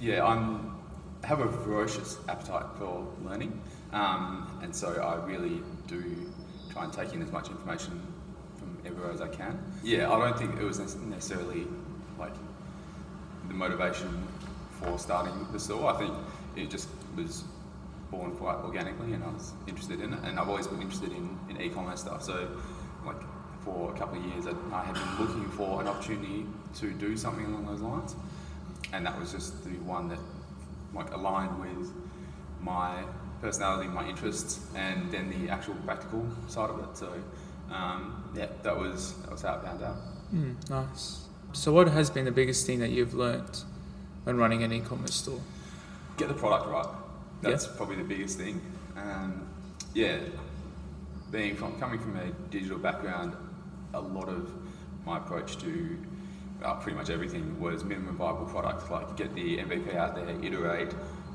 yeah, 0.00 0.24
I'm 0.24 0.67
have 1.28 1.40
a 1.40 1.52
ferocious 1.62 2.16
appetite 2.26 2.64
for 2.78 3.06
learning, 3.22 3.60
um, 3.92 4.58
and 4.62 4.74
so 4.74 4.88
I 5.02 5.22
really 5.26 5.60
do 5.86 6.02
try 6.72 6.84
and 6.84 6.92
take 6.92 7.12
in 7.12 7.20
as 7.20 7.30
much 7.30 7.50
information 7.50 8.00
from 8.56 8.78
everywhere 8.86 9.12
as 9.12 9.20
I 9.20 9.28
can. 9.28 9.62
Yeah, 9.82 10.10
I 10.10 10.18
don't 10.18 10.38
think 10.38 10.58
it 10.58 10.64
was 10.64 10.78
necessarily 10.78 11.66
like 12.18 12.32
the 13.46 13.52
motivation 13.52 14.26
for 14.80 14.98
starting 14.98 15.34
the 15.52 15.60
store. 15.60 15.92
I 15.92 15.98
think 15.98 16.14
it 16.56 16.70
just 16.70 16.88
was 17.14 17.44
born 18.10 18.34
quite 18.36 18.56
organically, 18.64 19.12
and 19.12 19.22
I 19.22 19.28
was 19.28 19.52
interested 19.66 20.00
in 20.00 20.14
it, 20.14 20.20
and 20.24 20.40
I've 20.40 20.48
always 20.48 20.66
been 20.66 20.80
interested 20.80 21.12
in, 21.12 21.38
in 21.50 21.60
e-commerce 21.60 22.00
stuff. 22.00 22.22
So, 22.22 22.48
like 23.04 23.20
for 23.66 23.94
a 23.94 23.98
couple 23.98 24.18
of 24.18 24.24
years, 24.24 24.46
I, 24.46 24.54
I 24.74 24.82
had 24.82 24.94
been 24.94 25.26
looking 25.26 25.50
for 25.50 25.82
an 25.82 25.88
opportunity 25.88 26.46
to 26.76 26.90
do 26.90 27.18
something 27.18 27.44
along 27.44 27.66
those 27.66 27.82
lines, 27.82 28.16
and 28.94 29.04
that 29.04 29.20
was 29.20 29.30
just 29.30 29.62
the 29.64 29.76
one 29.80 30.08
that 30.08 30.18
like 30.94 31.12
aligned 31.12 31.60
with 31.60 31.92
my 32.60 33.04
personality, 33.40 33.88
my 33.88 34.08
interests, 34.08 34.60
and 34.74 35.10
then 35.10 35.30
the 35.30 35.50
actual 35.50 35.74
practical 35.86 36.26
side 36.48 36.70
of 36.70 36.80
it. 36.80 36.96
So, 36.96 37.12
um, 37.70 38.30
yeah, 38.34 38.46
that 38.62 38.76
was 38.76 39.14
that 39.22 39.30
was 39.30 39.42
how 39.42 39.54
it 39.56 39.64
panned 39.64 39.82
out. 39.82 39.96
Mm, 40.34 40.70
nice. 40.70 41.24
So, 41.52 41.72
what 41.72 41.88
has 41.88 42.10
been 42.10 42.24
the 42.24 42.32
biggest 42.32 42.66
thing 42.66 42.80
that 42.80 42.90
you've 42.90 43.14
learnt 43.14 43.64
when 44.24 44.36
running 44.36 44.62
an 44.62 44.72
e-commerce 44.72 45.14
store? 45.14 45.40
get 46.18 46.28
the 46.28 46.34
product 46.34 46.68
right. 46.68 46.86
That's 47.40 47.66
probably 47.66 47.96
the 47.96 48.04
biggest 48.04 48.36
thing. 48.36 48.60
Um, 48.96 49.48
yeah, 49.94 50.18
being 51.30 51.54
from 51.54 51.78
coming 51.78 52.00
from 52.00 52.16
a 52.16 52.30
digital 52.50 52.78
background, 52.78 53.34
a 53.94 54.00
lot 54.00 54.28
of 54.28 54.52
my 55.06 55.18
approach 55.18 55.56
to 55.58 55.96
uh, 56.64 56.74
pretty 56.74 56.96
much 56.96 57.10
everything 57.10 57.58
was 57.60 57.84
minimum 57.84 58.16
viable 58.16 58.46
product. 58.46 58.90
Like 58.90 59.16
get 59.16 59.34
the 59.34 59.58
MVP 59.58 59.94
out 59.94 60.14
there, 60.14 60.28
iterate, 60.42 60.90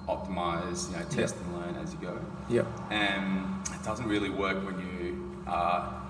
optimize, 0.07 0.89
you 0.91 0.97
know, 0.97 1.05
test 1.09 1.35
and 1.37 1.55
learn 1.55 1.75
as 1.75 1.93
you 1.93 1.99
go. 1.99 2.17
Yep. 2.49 2.67
And 2.91 3.45
it 3.73 3.83
doesn't 3.83 4.07
really 4.07 4.29
work 4.29 4.63
when 4.65 4.79
you 4.79 5.43
are 5.47 6.01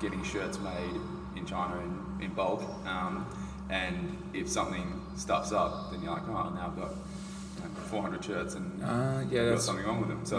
getting 0.00 0.22
shirts 0.24 0.58
made 0.60 1.00
in 1.36 1.46
China 1.46 1.78
in, 1.80 2.24
in 2.26 2.34
bulk. 2.34 2.62
Um, 2.86 3.26
and 3.68 4.16
if 4.34 4.48
something 4.48 5.00
stuffs 5.16 5.52
up, 5.52 5.90
then 5.92 6.02
you're 6.02 6.12
like, 6.12 6.26
oh, 6.28 6.50
now 6.54 6.72
I've 6.72 6.76
got 6.80 6.90
you 6.90 7.62
know, 7.62 7.80
400 7.88 8.24
shirts 8.24 8.54
and 8.54 8.82
Uh, 8.82 9.22
yeah, 9.30 9.50
got 9.50 9.62
something 9.62 9.84
wrong 9.86 10.00
with 10.00 10.08
them. 10.08 10.24
So, 10.24 10.38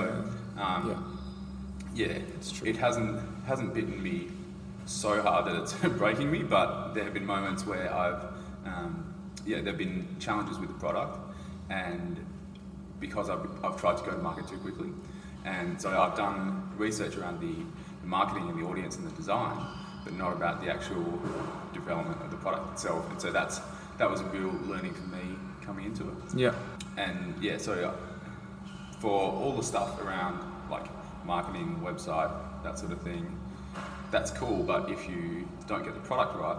um, 0.58 1.18
yeah, 1.94 2.08
It's 2.08 2.52
true. 2.52 2.68
it 2.68 2.78
hasn't 2.78 3.22
hasn't 3.46 3.74
bitten 3.74 4.02
me 4.02 4.30
so 4.92 5.22
hard 5.22 5.46
that 5.46 5.56
it's 5.56 5.74
breaking 5.98 6.32
me, 6.32 6.44
but 6.44 6.94
there 6.94 7.04
have 7.04 7.14
been 7.14 7.26
moments 7.26 7.66
where 7.66 7.94
I've 7.94 8.24
um, 8.66 9.14
yeah, 9.46 9.58
there 9.58 9.68
have 9.68 9.78
been 9.78 10.08
challenges 10.20 10.60
with 10.60 10.70
the 10.70 10.76
product, 10.76 11.18
and 11.70 12.24
because 13.00 13.30
I've, 13.30 13.48
I've 13.64 13.80
tried 13.80 13.98
to 13.98 14.04
go 14.04 14.12
to 14.12 14.18
market 14.18 14.48
too 14.48 14.58
quickly, 14.58 14.90
and 15.46 15.82
so 15.82 15.90
I've 15.90 16.16
done 16.16 16.70
research 16.78 17.18
around 17.18 17.40
the 17.40 17.56
marketing 18.06 18.50
and 18.50 18.62
the 18.62 18.68
audience 18.68 18.98
and 18.98 19.06
the 19.10 19.16
design, 19.16 19.58
but 20.04 20.14
not 20.14 20.34
about 20.34 20.64
the 20.64 20.72
actual 20.72 21.20
development 21.74 22.22
of 22.22 22.32
the 22.32 22.38
product 22.38 22.74
itself, 22.74 23.10
and 23.10 23.20
so 23.20 23.32
that's 23.32 23.60
that 23.98 24.10
was 24.10 24.22
a 24.22 24.26
real 24.26 24.52
learning 24.66 24.94
for 24.94 25.08
me 25.08 25.36
coming 25.62 25.86
into 25.86 26.04
it. 26.04 26.36
Yeah, 26.36 26.54
and 26.98 27.42
yeah, 27.42 27.58
so 27.58 27.74
uh, 27.74 27.94
for 29.00 29.32
all 29.32 29.54
the 29.56 29.64
stuff 29.64 30.00
around 30.02 30.40
like 30.70 30.86
marketing, 31.26 31.82
website, 31.84 32.32
that 32.64 32.78
sort 32.78 32.92
of 32.92 33.02
thing, 33.02 33.40
that's 34.12 34.32
cool. 34.32 34.64
But 34.64 34.90
if 34.90 35.08
you 35.10 35.48
don't 35.68 35.84
get 35.84 35.94
the 35.94 36.00
product 36.02 36.36
right, 36.38 36.58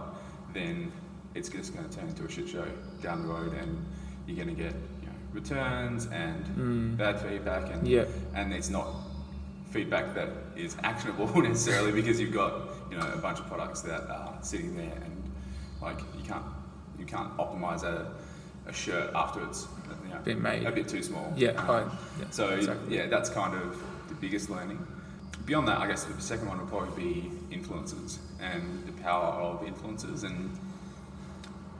then 0.53 0.91
it's 1.35 1.49
just 1.49 1.73
going 1.73 1.87
to 1.87 1.95
turn 1.95 2.07
into 2.09 2.25
a 2.25 2.29
shit 2.31 2.47
show 2.49 2.65
down 3.01 3.21
the 3.27 3.33
road, 3.33 3.53
and 3.53 3.83
you're 4.27 4.43
going 4.43 4.55
to 4.55 4.61
get 4.61 4.73
you 5.01 5.07
know, 5.07 5.13
returns 5.31 6.07
and 6.07 6.45
Mm. 6.57 6.97
bad 6.97 7.19
feedback, 7.21 7.71
and 7.73 7.87
Yeah. 7.87 8.05
and 8.35 8.53
it's 8.53 8.69
not 8.69 8.87
feedback 9.71 10.13
that 10.13 10.29
is 10.55 10.75
actionable 10.83 11.25
necessarily 11.41 11.91
because 11.91 12.19
you've 12.19 12.33
got 12.33 12.53
you 12.91 12.97
know 12.97 13.11
a 13.11 13.17
bunch 13.17 13.39
of 13.39 13.47
products 13.47 13.81
that 13.81 14.01
are 14.07 14.37
sitting 14.41 14.77
there 14.77 14.93
and 15.03 15.31
like 15.81 15.99
you 16.15 16.23
can't 16.23 16.45
you 16.99 17.05
can't 17.05 17.35
optimize 17.37 17.81
a, 17.83 18.11
a 18.67 18.73
shirt 18.73 19.09
after 19.15 19.43
it's 19.47 19.67
you 20.05 20.13
know, 20.13 20.19
Been 20.23 20.41
made. 20.43 20.63
a 20.67 20.71
bit 20.71 20.87
too 20.87 21.01
small. 21.01 21.33
yeah, 21.35 21.49
Um, 21.61 21.69
I, 21.71 21.79
yeah. 22.19 22.25
so 22.29 22.49
exactly. 22.49 22.95
yeah, 22.97 23.07
that's 23.07 23.29
kind 23.31 23.55
of 23.55 23.81
the 24.09 24.13
biggest 24.15 24.51
learning. 24.51 24.77
Beyond 25.45 25.67
that, 25.67 25.79
I 25.79 25.87
guess 25.87 26.05
the 26.05 26.21
second 26.21 26.47
one 26.47 26.57
would 26.59 26.69
probably 26.69 27.03
be 27.03 27.31
influences 27.51 28.19
and 28.39 28.85
the 28.85 28.93
power 29.03 29.25
of 29.25 29.67
influences. 29.67 30.23
And 30.23 30.57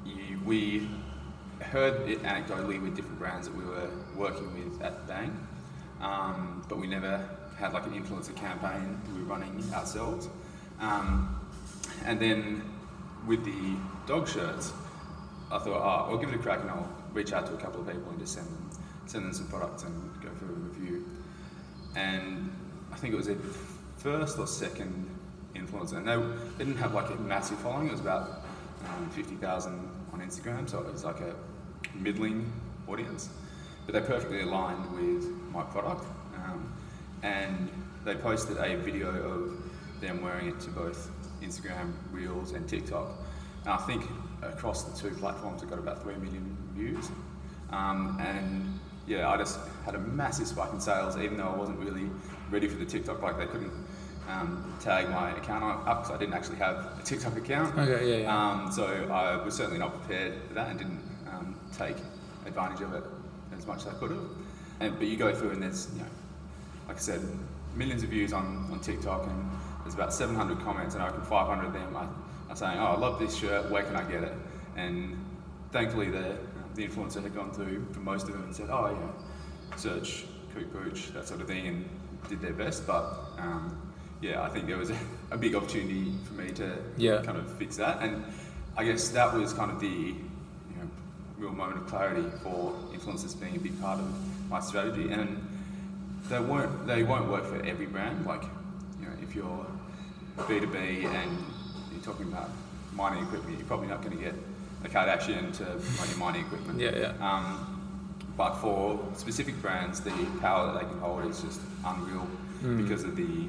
you, 0.06 0.39
we 0.45 0.89
heard 1.62 2.10
it 2.10 2.21
anecdotally 2.23 2.82
with 2.82 2.95
different 2.95 3.19
brands 3.19 3.47
that 3.47 3.56
we 3.56 3.63
were 3.63 3.89
working 4.17 4.54
with 4.54 4.82
at 4.82 5.08
Bang, 5.08 5.47
um, 6.02 6.65
but 6.67 6.78
we 6.78 6.88
never 6.88 7.26
had 7.58 7.71
like 7.73 7.86
an 7.86 7.93
influencer 7.93 8.36
campaign 8.36 8.99
we 9.13 9.21
were 9.21 9.30
running 9.30 9.63
ourselves. 9.73 10.28
Um, 10.82 11.39
and 12.06 12.19
then 12.19 12.63
with 13.26 13.45
the 13.45 13.78
dog 14.08 14.28
shirts, 14.28 14.73
I 15.52 15.60
thought, 15.60 15.67
oh, 15.67 16.12
I'll 16.12 16.17
give 16.17 16.30
it 16.30 16.36
a 16.36 16.39
crack 16.39 16.60
and 16.62 16.69
I'll 16.69 16.89
reach 17.13 17.32
out 17.32 17.45
to 17.45 17.54
a 17.54 17.58
couple 17.58 17.80
of 17.80 17.88
people 17.88 18.10
and 18.10 18.19
just 18.19 18.34
send 18.34 18.47
them, 18.47 18.69
send 19.06 19.26
them 19.26 19.34
some 19.34 19.47
products 19.47 19.84
and 19.84 20.21
go 20.21 20.30
for 20.38 20.45
a 20.45 20.56
review. 20.56 21.06
And 21.95 22.53
think 23.04 23.16
it 23.16 23.18
was 23.18 23.28
a 23.28 23.36
first 23.98 24.39
or 24.39 24.48
second 24.48 25.10
influencer, 25.56 25.98
and 25.98 26.08
they, 26.08 26.63
didn't 26.63 26.78
have 26.78 26.94
like 26.94 27.10
a 27.10 27.16
massive 27.16 27.60
following. 27.60 27.88
It 27.88 27.92
was 27.92 28.00
about 28.00 28.44
um, 28.88 29.10
fifty 29.10 29.36
thousand 29.36 29.78
on 30.13 30.22
Instagram, 30.22 30.70
so 30.70 30.80
it 30.80 30.94
was 30.94 31.04
like 31.04 31.20
a 31.20 31.36
middling 31.96 32.50
audience. 32.88 33.30
But 33.86 33.96
they 33.96 34.00
perfectly 34.00 34.39
aligned 34.39 34.89
with 34.94 35.28
my 35.52 35.63
product, 35.63 36.06
um, 36.46 36.74
and 37.24 37.70
they 38.06 38.16
posted 38.16 38.56
a 38.56 38.78
video 38.78 39.10
of 39.10 40.00
them 40.00 40.22
wearing 40.24 40.48
it 40.48 40.62
to 40.62 40.70
both 40.70 41.12
Instagram 41.42 41.92
Reels 42.13 42.54
and 42.54 42.70
TikTok. 42.70 43.10
And 43.66 43.74
I 43.74 43.78
think 43.80 44.06
across 44.42 44.84
the 44.84 44.98
two 44.98 45.13
platforms, 45.18 45.62
it 45.62 45.70
got 45.70 45.80
about 45.80 46.02
three 46.04 46.16
million 46.16 46.58
views. 46.74 47.12
Um, 47.70 48.18
and 48.22 48.80
yeah, 49.08 49.30
I 49.30 49.36
just 49.36 49.60
had 49.84 49.96
a 49.96 50.00
massive 50.00 50.48
spike 50.48 50.72
in 50.72 50.80
sales, 50.80 51.18
even 51.18 51.36
though 51.36 51.50
I 51.50 51.56
wasn't 51.58 51.80
really 51.80 52.10
ready 52.54 52.68
for 52.68 52.78
the 52.78 52.86
TikTok. 52.86 53.22
Like 53.22 53.38
they 53.38 53.48
couldn't 53.48 53.74
um, 54.30 54.74
tag 54.80 55.10
my 55.10 55.32
account 55.32 55.63
up 55.63 56.04
because 56.04 56.12
I 56.16 56.18
didn't 56.18 56.36
actually 56.36 56.58
have 56.58 57.00
a 57.00 57.04
TikTok 57.04 57.36
account. 57.36 57.78
Okay, 57.78 58.10
yeah, 58.10 58.24
yeah. 58.24 58.52
Um, 58.52 58.72
so 58.72 58.86
I 59.12 59.44
was 59.44 59.56
certainly 59.56 59.80
not 59.80 60.00
prepared 60.00 60.34
for 60.48 60.54
that 60.54 60.70
and 60.70 60.78
didn't 60.78 61.02
um, 61.32 61.60
take 61.76 61.98
advantage 62.46 62.82
of 62.82 62.94
it 62.94 63.04
as 63.58 63.66
much 63.66 63.82
as 63.82 63.88
I 63.88 63.94
could 63.94 64.12
have. 64.12 64.26
And, 64.80 64.98
but 64.98 65.08
you 65.08 65.18
go 65.18 65.34
through 65.34 65.52
and 65.52 65.63
there's, 65.63 65.89
you 65.94 66.00
know, 66.00 66.08
like 66.88 66.98
I 66.98 67.00
said, 67.00 67.22
millions 67.76 68.04
of 68.04 68.10
views 68.10 68.34
on, 68.34 68.70
on 68.72 68.80
TikTok 68.80 69.28
and 69.28 69.50
there's 69.84 69.96
about 69.96 70.13
700 70.13 70.60
comments 70.60 70.94
and 70.94 71.04
I 71.04 71.08
reckon 71.08 71.24
500 71.24 71.66
of 71.66 71.74
them 71.74 71.96
are, 71.96 72.10
are 72.50 72.56
saying, 72.56 72.78
oh, 72.78 72.86
I 72.86 72.98
love 72.98 73.20
this 73.20 73.36
shirt, 73.36 73.70
where 73.72 73.84
can 73.84 73.96
I 73.96 74.04
get 74.04 74.24
it? 74.24 74.34
And 74.76 75.18
thankfully 75.72 76.10
the, 76.10 76.38
the 76.76 76.88
influencer 76.88 77.22
had 77.22 77.36
gone 77.36 77.52
through 77.52 77.88
for 77.92 78.00
most 78.00 78.28
of 78.28 78.34
them 78.34 78.44
and 78.44 78.56
said, 78.56 78.70
oh, 78.70 78.89
yeah, 78.92 79.76
search 79.78 80.26
Kook 80.54 80.72
Pooch, 80.72 81.13
that 81.13 81.28
sort 81.28 81.42
of 81.42 81.48
thing, 81.48 81.68
and 81.68 81.89
did 82.30 82.42
their 82.42 82.54
best. 82.54 82.86
But 82.88 83.06
um, 83.38 83.78
yeah, 84.22 84.42
I 84.42 84.50
think 84.50 84.68
there 84.68 84.78
was 84.78 84.90
a, 84.92 84.98
a 85.32 85.38
big 85.38 85.56
opportunity 85.56 86.14
for 86.26 86.34
me 86.34 86.52
to 86.54 86.78
Yeah. 86.98 87.22
kind 87.24 87.38
of 87.38 87.52
fix 87.58 87.78
that. 87.78 88.02
And 88.02 88.24
I 88.78 88.84
guess 88.84 89.10
that 89.10 89.34
was 89.34 89.54
kind 89.54 89.72
of 89.72 89.80
the 89.80 89.88
you 89.88 90.76
know, 90.78 90.88
real 91.38 91.52
moment 91.52 91.78
of 91.82 91.88
clarity 91.88 92.28
for 92.42 92.74
influencers 92.94 93.40
being 93.40 93.56
a 93.56 93.60
big 93.60 93.80
part 93.82 94.00
of 94.00 94.50
my 94.50 94.60
strategy. 94.60 95.12
And 95.12 95.48
they 96.30 96.40
won't 96.40 96.88
they 96.88 97.04
won't 97.04 97.30
work 97.30 97.46
for 97.46 97.62
every 97.66 97.86
brand. 97.86 98.26
Like 98.26 98.44
you 99.00 99.06
know, 99.08 99.12
if 99.22 99.36
you're 99.36 99.66
B 100.48 100.60
two 100.60 100.68
B 100.68 100.78
and 101.06 101.38
you're 101.92 102.02
talking 102.02 102.28
about 102.28 102.50
mining 102.94 103.24
equipment, 103.24 103.58
you're 103.60 103.68
probably 103.68 103.88
not 103.88 104.02
going 104.04 104.18
to 104.18 104.24
get 104.24 104.34
a 104.86 104.88
Kardashian 104.90 105.52
to 105.58 105.64
run 105.66 106.10
your 106.10 106.18
mining 106.18 106.42
equipment. 106.46 106.80
Yeah, 106.80 106.96
yeah. 106.96 107.14
Um, 107.28 107.73
but 108.38 108.56
for 108.56 109.00
specific 109.15 109.62
brands, 109.62 110.00
the 110.02 110.12
power 110.41 110.72
that 110.74 110.82
they 110.82 110.88
can 110.89 111.00
hold 111.00 111.26
is 111.26 111.41
just 111.41 111.62
unreal 111.86 112.28
Mm. 112.63 112.78
because 112.82 113.04
of 113.04 113.15
the 113.17 113.48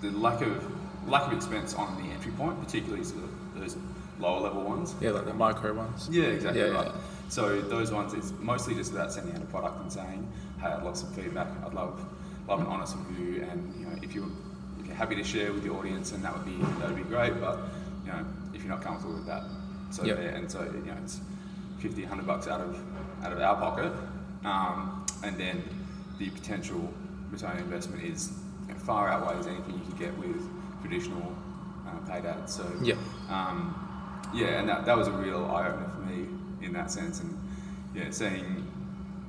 the 0.00 0.10
lack 0.10 0.40
of 0.42 1.08
lack 1.08 1.26
of 1.26 1.32
expense 1.32 1.74
on 1.74 1.96
the 2.02 2.08
entry 2.12 2.32
point, 2.32 2.60
particularly 2.62 3.04
sort 3.04 3.24
of 3.24 3.30
those 3.60 3.76
lower 4.20 4.40
level 4.40 4.62
ones. 4.62 4.94
Yeah, 5.00 5.10
like 5.10 5.24
the 5.26 5.34
micro 5.34 5.72
ones. 5.72 6.08
Yeah, 6.10 6.24
exactly 6.24 6.60
Yeah, 6.60 6.68
right. 6.68 6.86
yeah. 6.86 6.92
So 7.28 7.60
those 7.60 7.90
ones, 7.92 8.14
it's 8.14 8.32
mostly 8.40 8.74
just 8.74 8.92
about 8.92 9.12
sending 9.12 9.34
out 9.34 9.42
a 9.42 9.46
product 9.46 9.80
and 9.80 9.92
saying, 9.92 10.26
"Hey, 10.60 10.68
I'd 10.68 10.82
love 10.82 10.96
some 10.96 11.10
feedback. 11.12 11.48
I'd 11.64 11.74
love 11.74 12.04
love 12.48 12.60
an 12.60 12.66
honest 12.66 12.96
review, 13.08 13.46
and 13.50 13.74
you 13.78 13.86
know, 13.86 13.96
if 14.02 14.14
you 14.14 14.30
if 14.80 14.86
you're 14.86 14.96
happy 14.96 15.14
to 15.16 15.24
share 15.24 15.52
with 15.52 15.62
the 15.62 15.70
audience, 15.70 16.12
and 16.12 16.22
that 16.24 16.32
would 16.36 16.44
be 16.44 16.56
that 16.80 16.88
would 16.88 16.96
be 16.96 17.04
great. 17.04 17.40
But 17.40 17.58
you 18.04 18.12
know, 18.12 18.24
if 18.54 18.62
you're 18.62 18.70
not 18.72 18.82
comfortable 18.82 19.14
with 19.14 19.26
that, 19.26 19.44
so 19.90 20.04
Yep. 20.04 20.16
there. 20.18 20.30
And 20.34 20.50
so 20.50 20.62
you 20.62 20.82
know, 20.90 20.96
it's 21.02 21.20
50, 21.82 22.02
100 22.02 22.26
bucks 22.26 22.46
out 22.48 22.60
of 22.60 22.78
out 23.24 23.32
of 23.32 23.40
our 23.40 23.56
pocket, 23.56 23.92
um, 24.44 25.04
and 25.24 25.36
then 25.38 25.62
the 26.18 26.30
potential 26.30 26.92
return 27.30 27.52
on 27.52 27.58
investment 27.58 28.02
is 28.04 28.32
far 28.78 29.08
outweighs 29.08 29.46
anything 29.46 29.74
you 29.74 29.84
could 29.86 29.98
get 29.98 30.18
with 30.18 30.42
traditional 30.80 31.36
uh, 31.86 31.96
paid 32.10 32.24
ads. 32.26 32.54
So 32.54 32.64
Yeah. 32.82 32.94
um, 33.30 33.74
yeah, 34.34 34.58
and 34.60 34.68
that, 34.68 34.84
that 34.86 34.96
was 34.96 35.08
a 35.08 35.12
real 35.12 35.44
eye 35.46 35.68
opener 35.68 35.88
for 35.90 36.00
me 36.00 36.26
in 36.62 36.72
that 36.72 36.90
sense. 36.90 37.20
And 37.20 37.38
yeah, 37.94 38.10
seeing 38.10 38.66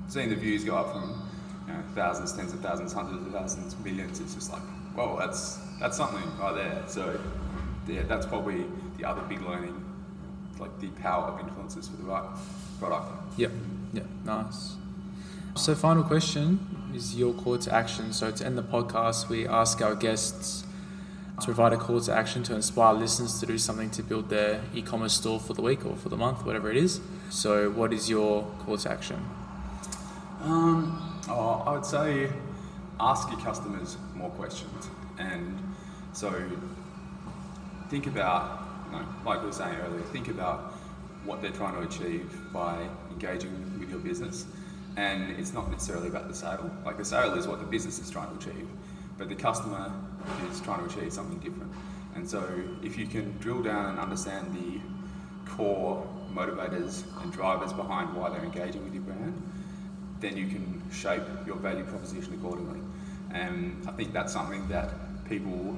seeing 0.07 0.29
the 0.29 0.35
views 0.35 0.63
go 0.63 0.75
up 0.75 0.91
from 0.91 1.29
you 1.67 1.73
know, 1.73 1.79
thousands, 1.95 2.33
tens 2.33 2.53
of 2.53 2.59
thousands, 2.61 2.93
hundreds 2.93 3.25
of 3.25 3.31
thousands, 3.33 3.77
millions, 3.79 4.19
it's 4.19 4.33
just 4.35 4.51
like, 4.51 4.61
whoa, 4.95 5.17
that's 5.19 5.59
that's 5.79 5.97
something 5.97 6.23
right 6.39 6.55
there. 6.55 6.83
So 6.87 7.19
yeah, 7.87 8.03
that's 8.03 8.25
probably 8.25 8.65
the 8.97 9.05
other 9.05 9.21
big 9.23 9.41
learning, 9.41 9.75
like 10.59 10.79
the 10.79 10.87
power 11.01 11.25
of 11.25 11.39
influencers 11.39 11.89
for 11.89 11.97
the 11.97 12.03
right 12.03 12.25
product. 12.79 13.37
Yep. 13.37 13.51
Yep. 13.93 14.05
Nice. 14.25 14.75
So, 15.55 15.75
final 15.75 16.03
question 16.03 16.91
is 16.95 17.15
your 17.15 17.33
call 17.33 17.57
to 17.57 17.73
action. 17.73 18.13
So, 18.13 18.31
to 18.31 18.45
end 18.45 18.57
the 18.57 18.63
podcast, 18.63 19.29
we 19.29 19.47
ask 19.47 19.81
our 19.81 19.95
guests 19.95 20.65
to 21.39 21.45
provide 21.45 21.73
a 21.73 21.77
call 21.77 21.99
to 22.01 22.13
action 22.13 22.43
to 22.43 22.55
inspire 22.55 22.93
listeners 22.93 23.39
to 23.39 23.45
do 23.45 23.57
something 23.57 23.89
to 23.91 24.03
build 24.03 24.29
their 24.29 24.61
e-commerce 24.73 25.13
store 25.13 25.39
for 25.39 25.53
the 25.53 25.61
week 25.61 25.85
or 25.85 25.95
for 25.95 26.09
the 26.09 26.17
month, 26.17 26.45
whatever 26.45 26.71
it 26.71 26.77
is. 26.77 27.01
So, 27.29 27.69
what 27.69 27.93
is 27.93 28.09
your 28.09 28.43
call 28.59 28.77
to 28.77 28.91
action? 28.91 29.23
Um, 30.41 31.21
oh, 31.29 31.63
I 31.65 31.71
would 31.73 31.85
say 31.85 32.29
ask 32.99 33.29
your 33.29 33.39
customers 33.39 33.97
more 34.15 34.29
questions. 34.31 34.89
And 35.17 35.57
so 36.13 36.33
think 37.89 38.07
about, 38.07 38.62
like 39.25 39.41
we 39.41 39.47
were 39.47 39.53
saying 39.53 39.75
earlier, 39.85 40.01
think 40.11 40.27
about 40.27 40.73
what 41.25 41.41
they're 41.41 41.51
trying 41.51 41.75
to 41.75 41.81
achieve 41.81 42.29
by 42.51 42.87
engaging 43.11 43.79
with 43.79 43.89
your 43.89 43.99
business. 43.99 44.45
And 44.97 45.31
it's 45.39 45.53
not 45.53 45.71
necessarily 45.71 46.07
about 46.07 46.27
the 46.27 46.35
sale. 46.35 46.69
Like 46.85 46.97
the 46.97 47.05
sale 47.05 47.33
is 47.33 47.47
what 47.47 47.59
the 47.59 47.65
business 47.65 47.99
is 47.99 48.09
trying 48.09 48.29
to 48.37 48.49
achieve, 48.49 48.67
but 49.17 49.29
the 49.29 49.35
customer 49.35 49.91
is 50.51 50.61
trying 50.61 50.87
to 50.87 50.95
achieve 50.95 51.11
something 51.11 51.39
different. 51.39 51.71
And 52.15 52.29
so 52.29 52.47
if 52.83 52.97
you 52.97 53.07
can 53.07 53.37
drill 53.39 53.63
down 53.63 53.91
and 53.91 53.99
understand 53.99 54.53
the 54.53 54.79
core 55.51 56.07
motivators 56.33 57.03
and 57.21 57.31
drivers 57.31 57.73
behind 57.73 58.15
why 58.15 58.29
they're 58.29 58.43
engaging 58.43 58.83
with 58.83 58.93
your 58.93 59.03
brand, 59.03 59.41
then 60.19 60.37
you 60.37 60.47
can 60.47 60.81
shape 60.91 61.23
your 61.45 61.55
value 61.55 61.83
proposition 61.83 62.33
accordingly. 62.33 62.79
And 63.33 63.83
I 63.87 63.91
think 63.91 64.13
that's 64.13 64.31
something 64.31 64.67
that 64.67 64.91
people 65.27 65.77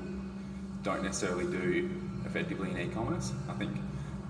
don't 0.84 1.04
necessarily 1.04 1.45
do 1.45 1.89
effectively 2.35 2.69
in 2.71 2.77
e-commerce. 2.77 3.31
I 3.49 3.53
think 3.53 3.71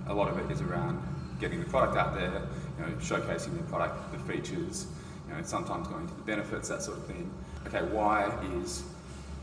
a 0.07 0.13
lot 0.13 0.29
of 0.29 0.37
it 0.37 0.51
is 0.51 0.61
around 0.61 1.01
getting 1.39 1.59
the 1.59 1.69
product 1.69 1.97
out 1.97 2.13
there, 2.13 2.43
you 2.77 2.85
know, 2.85 2.91
showcasing 2.97 3.57
the 3.57 3.63
product, 3.63 4.11
the 4.11 4.19
features, 4.31 4.85
you 5.27 5.33
know, 5.33 5.41
sometimes 5.43 5.87
going 5.87 6.03
into 6.03 6.13
the 6.13 6.21
benefits, 6.21 6.69
that 6.69 6.83
sort 6.83 6.97
of 6.97 7.05
thing. 7.07 7.31
Okay, 7.67 7.81
why 7.91 8.25
is 8.61 8.83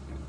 you 0.08 0.14
know, 0.14 0.20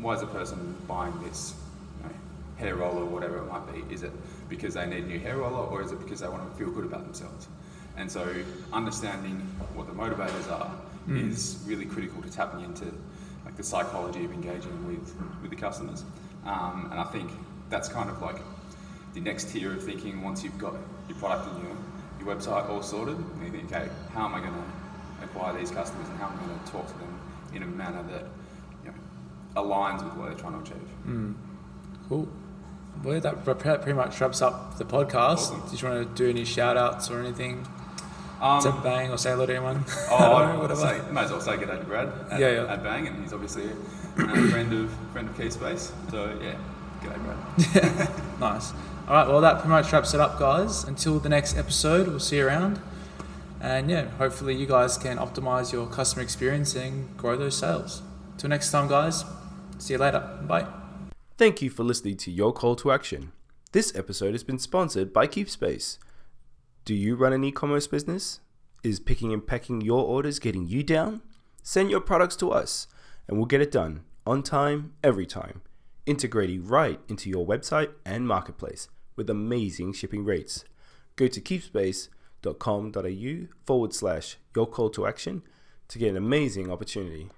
why 0.00 0.14
is 0.14 0.22
a 0.22 0.26
person 0.26 0.74
buying 0.88 1.12
this 1.22 1.54
you 1.98 2.08
know, 2.08 2.14
hair 2.56 2.76
roller 2.76 3.02
or 3.02 3.06
whatever 3.06 3.38
it 3.38 3.46
might 3.46 3.70
be? 3.72 3.94
Is 3.94 4.02
it 4.02 4.12
because 4.48 4.72
they 4.74 4.86
need 4.86 5.04
a 5.04 5.06
new 5.06 5.20
hair 5.20 5.36
roller, 5.36 5.66
or 5.66 5.82
is 5.82 5.92
it 5.92 6.00
because 6.00 6.20
they 6.20 6.28
want 6.28 6.50
to 6.50 6.58
feel 6.58 6.72
good 6.72 6.86
about 6.86 7.04
themselves? 7.04 7.46
And 7.98 8.10
so, 8.10 8.26
understanding 8.72 9.36
what 9.74 9.86
the 9.86 9.92
motivators 9.92 10.50
are 10.50 10.72
is 11.10 11.62
really 11.66 11.84
critical 11.84 12.22
to 12.22 12.30
tapping 12.30 12.64
into 12.64 12.86
like 13.44 13.56
the 13.56 13.62
psychology 13.62 14.24
of 14.24 14.32
engaging 14.32 14.86
with 14.86 15.14
with 15.42 15.50
the 15.50 15.56
customers. 15.56 16.04
Um, 16.46 16.88
and 16.90 16.98
I 16.98 17.04
think 17.04 17.30
that's 17.72 17.88
kind 17.88 18.10
of 18.10 18.20
like 18.20 18.36
the 19.14 19.20
next 19.20 19.48
tier 19.50 19.72
of 19.72 19.82
thinking 19.82 20.22
once 20.22 20.44
you've 20.44 20.58
got 20.58 20.74
your 21.08 21.16
product 21.18 21.48
and 21.48 21.64
your, 21.64 21.76
your 22.20 22.36
website 22.36 22.68
all 22.68 22.82
sorted, 22.82 23.16
and 23.16 23.44
you 23.44 23.50
think, 23.50 23.72
okay, 23.72 23.88
how 24.14 24.26
am 24.26 24.34
I 24.34 24.40
going 24.40 24.52
to 24.52 25.24
acquire 25.24 25.58
these 25.58 25.70
customers 25.70 26.06
and 26.08 26.18
how 26.18 26.28
am 26.28 26.38
I 26.38 26.46
going 26.46 26.60
to 26.60 26.70
talk 26.70 26.86
to 26.86 26.98
them 26.98 27.20
in 27.54 27.62
a 27.62 27.66
manner 27.66 28.02
that 28.10 28.24
you 28.84 28.90
know, 28.90 29.60
aligns 29.62 30.04
with 30.04 30.14
what 30.14 30.28
they're 30.28 30.38
trying 30.38 30.62
to 30.62 30.70
achieve? 30.70 31.34
Cool. 32.08 32.28
Well, 33.02 33.20
that 33.20 33.44
pretty 33.44 33.92
much 33.94 34.20
wraps 34.20 34.42
up 34.42 34.76
the 34.76 34.84
podcast. 34.84 35.50
Awesome. 35.50 35.62
Did 35.70 35.80
you 35.80 35.88
want 35.88 36.16
to 36.16 36.22
do 36.24 36.28
any 36.28 36.44
shout 36.44 36.76
outs 36.76 37.10
or 37.10 37.20
anything? 37.20 37.66
Um, 38.40 38.60
to 38.62 38.72
Bang 38.82 39.10
or 39.10 39.18
say 39.18 39.30
hello 39.30 39.46
to 39.46 39.54
anyone? 39.54 39.84
Oh, 40.10 40.34
I 40.34 40.56
know, 40.56 40.74
say, 40.74 41.00
may 41.10 41.22
as 41.22 41.30
well 41.30 41.40
say 41.40 41.56
good 41.56 41.68
day 41.68 41.78
to 41.78 41.84
Brad 41.84 42.08
at, 42.30 42.40
Yeah, 42.40 42.50
yeah. 42.50 42.72
at 42.72 42.82
Bang, 42.82 43.06
and 43.06 43.22
he's 43.22 43.32
obviously 43.32 43.64
a 43.66 44.48
friend 44.50 44.72
of 44.72 44.90
friend 45.12 45.28
of 45.28 45.36
KeepSpace. 45.38 45.92
So 46.10 46.36
yeah, 46.42 46.56
good 47.02 47.12
day, 47.12 47.18
Brad. 47.18 48.40
Nice. 48.40 48.72
All 49.08 49.14
right, 49.14 49.28
well, 49.28 49.40
that 49.40 49.54
pretty 49.56 49.68
much 49.68 49.92
wraps 49.92 50.14
it 50.14 50.20
up, 50.20 50.38
guys. 50.38 50.84
Until 50.84 51.18
the 51.18 51.28
next 51.28 51.56
episode, 51.56 52.08
we'll 52.08 52.20
see 52.20 52.36
you 52.36 52.46
around. 52.46 52.80
And 53.60 53.90
yeah, 53.90 54.08
hopefully, 54.10 54.54
you 54.54 54.66
guys 54.66 54.96
can 54.96 55.18
optimize 55.18 55.72
your 55.72 55.86
customer 55.86 56.22
experience 56.22 56.74
and 56.74 57.16
grow 57.16 57.36
those 57.36 57.56
sales. 57.56 58.02
Till 58.38 58.50
next 58.50 58.70
time, 58.70 58.88
guys. 58.88 59.24
See 59.78 59.94
you 59.94 59.98
later. 59.98 60.38
Bye. 60.42 60.66
Thank 61.36 61.62
you 61.62 61.70
for 61.70 61.82
listening 61.82 62.16
to 62.18 62.30
Your 62.30 62.52
Call 62.52 62.76
to 62.76 62.92
Action. 62.92 63.32
This 63.72 63.94
episode 63.96 64.32
has 64.32 64.44
been 64.44 64.58
sponsored 64.58 65.12
by 65.12 65.26
KeepSpace. 65.26 65.98
Do 66.84 66.94
you 66.94 67.14
run 67.14 67.32
an 67.32 67.44
e 67.44 67.52
commerce 67.52 67.86
business? 67.86 68.40
Is 68.82 68.98
picking 69.00 69.32
and 69.32 69.46
packing 69.46 69.80
your 69.80 70.04
orders 70.04 70.38
getting 70.38 70.66
you 70.66 70.82
down? 70.82 71.22
Send 71.62 71.90
your 71.90 72.00
products 72.00 72.36
to 72.36 72.50
us 72.50 72.86
and 73.28 73.36
we'll 73.36 73.46
get 73.46 73.60
it 73.60 73.70
done 73.70 74.02
on 74.26 74.42
time, 74.42 74.92
every 75.02 75.26
time, 75.26 75.62
integrating 76.06 76.66
right 76.66 76.98
into 77.08 77.30
your 77.30 77.46
website 77.46 77.90
and 78.04 78.26
marketplace 78.26 78.88
with 79.16 79.30
amazing 79.30 79.92
shipping 79.92 80.24
rates. 80.24 80.64
Go 81.16 81.28
to 81.28 81.40
keepspace.com.au 81.40 83.46
forward 83.64 83.94
slash 83.94 84.36
your 84.54 84.66
call 84.66 84.90
to 84.90 85.06
action 85.06 85.42
to 85.88 85.98
get 85.98 86.10
an 86.10 86.16
amazing 86.16 86.70
opportunity. 86.70 87.30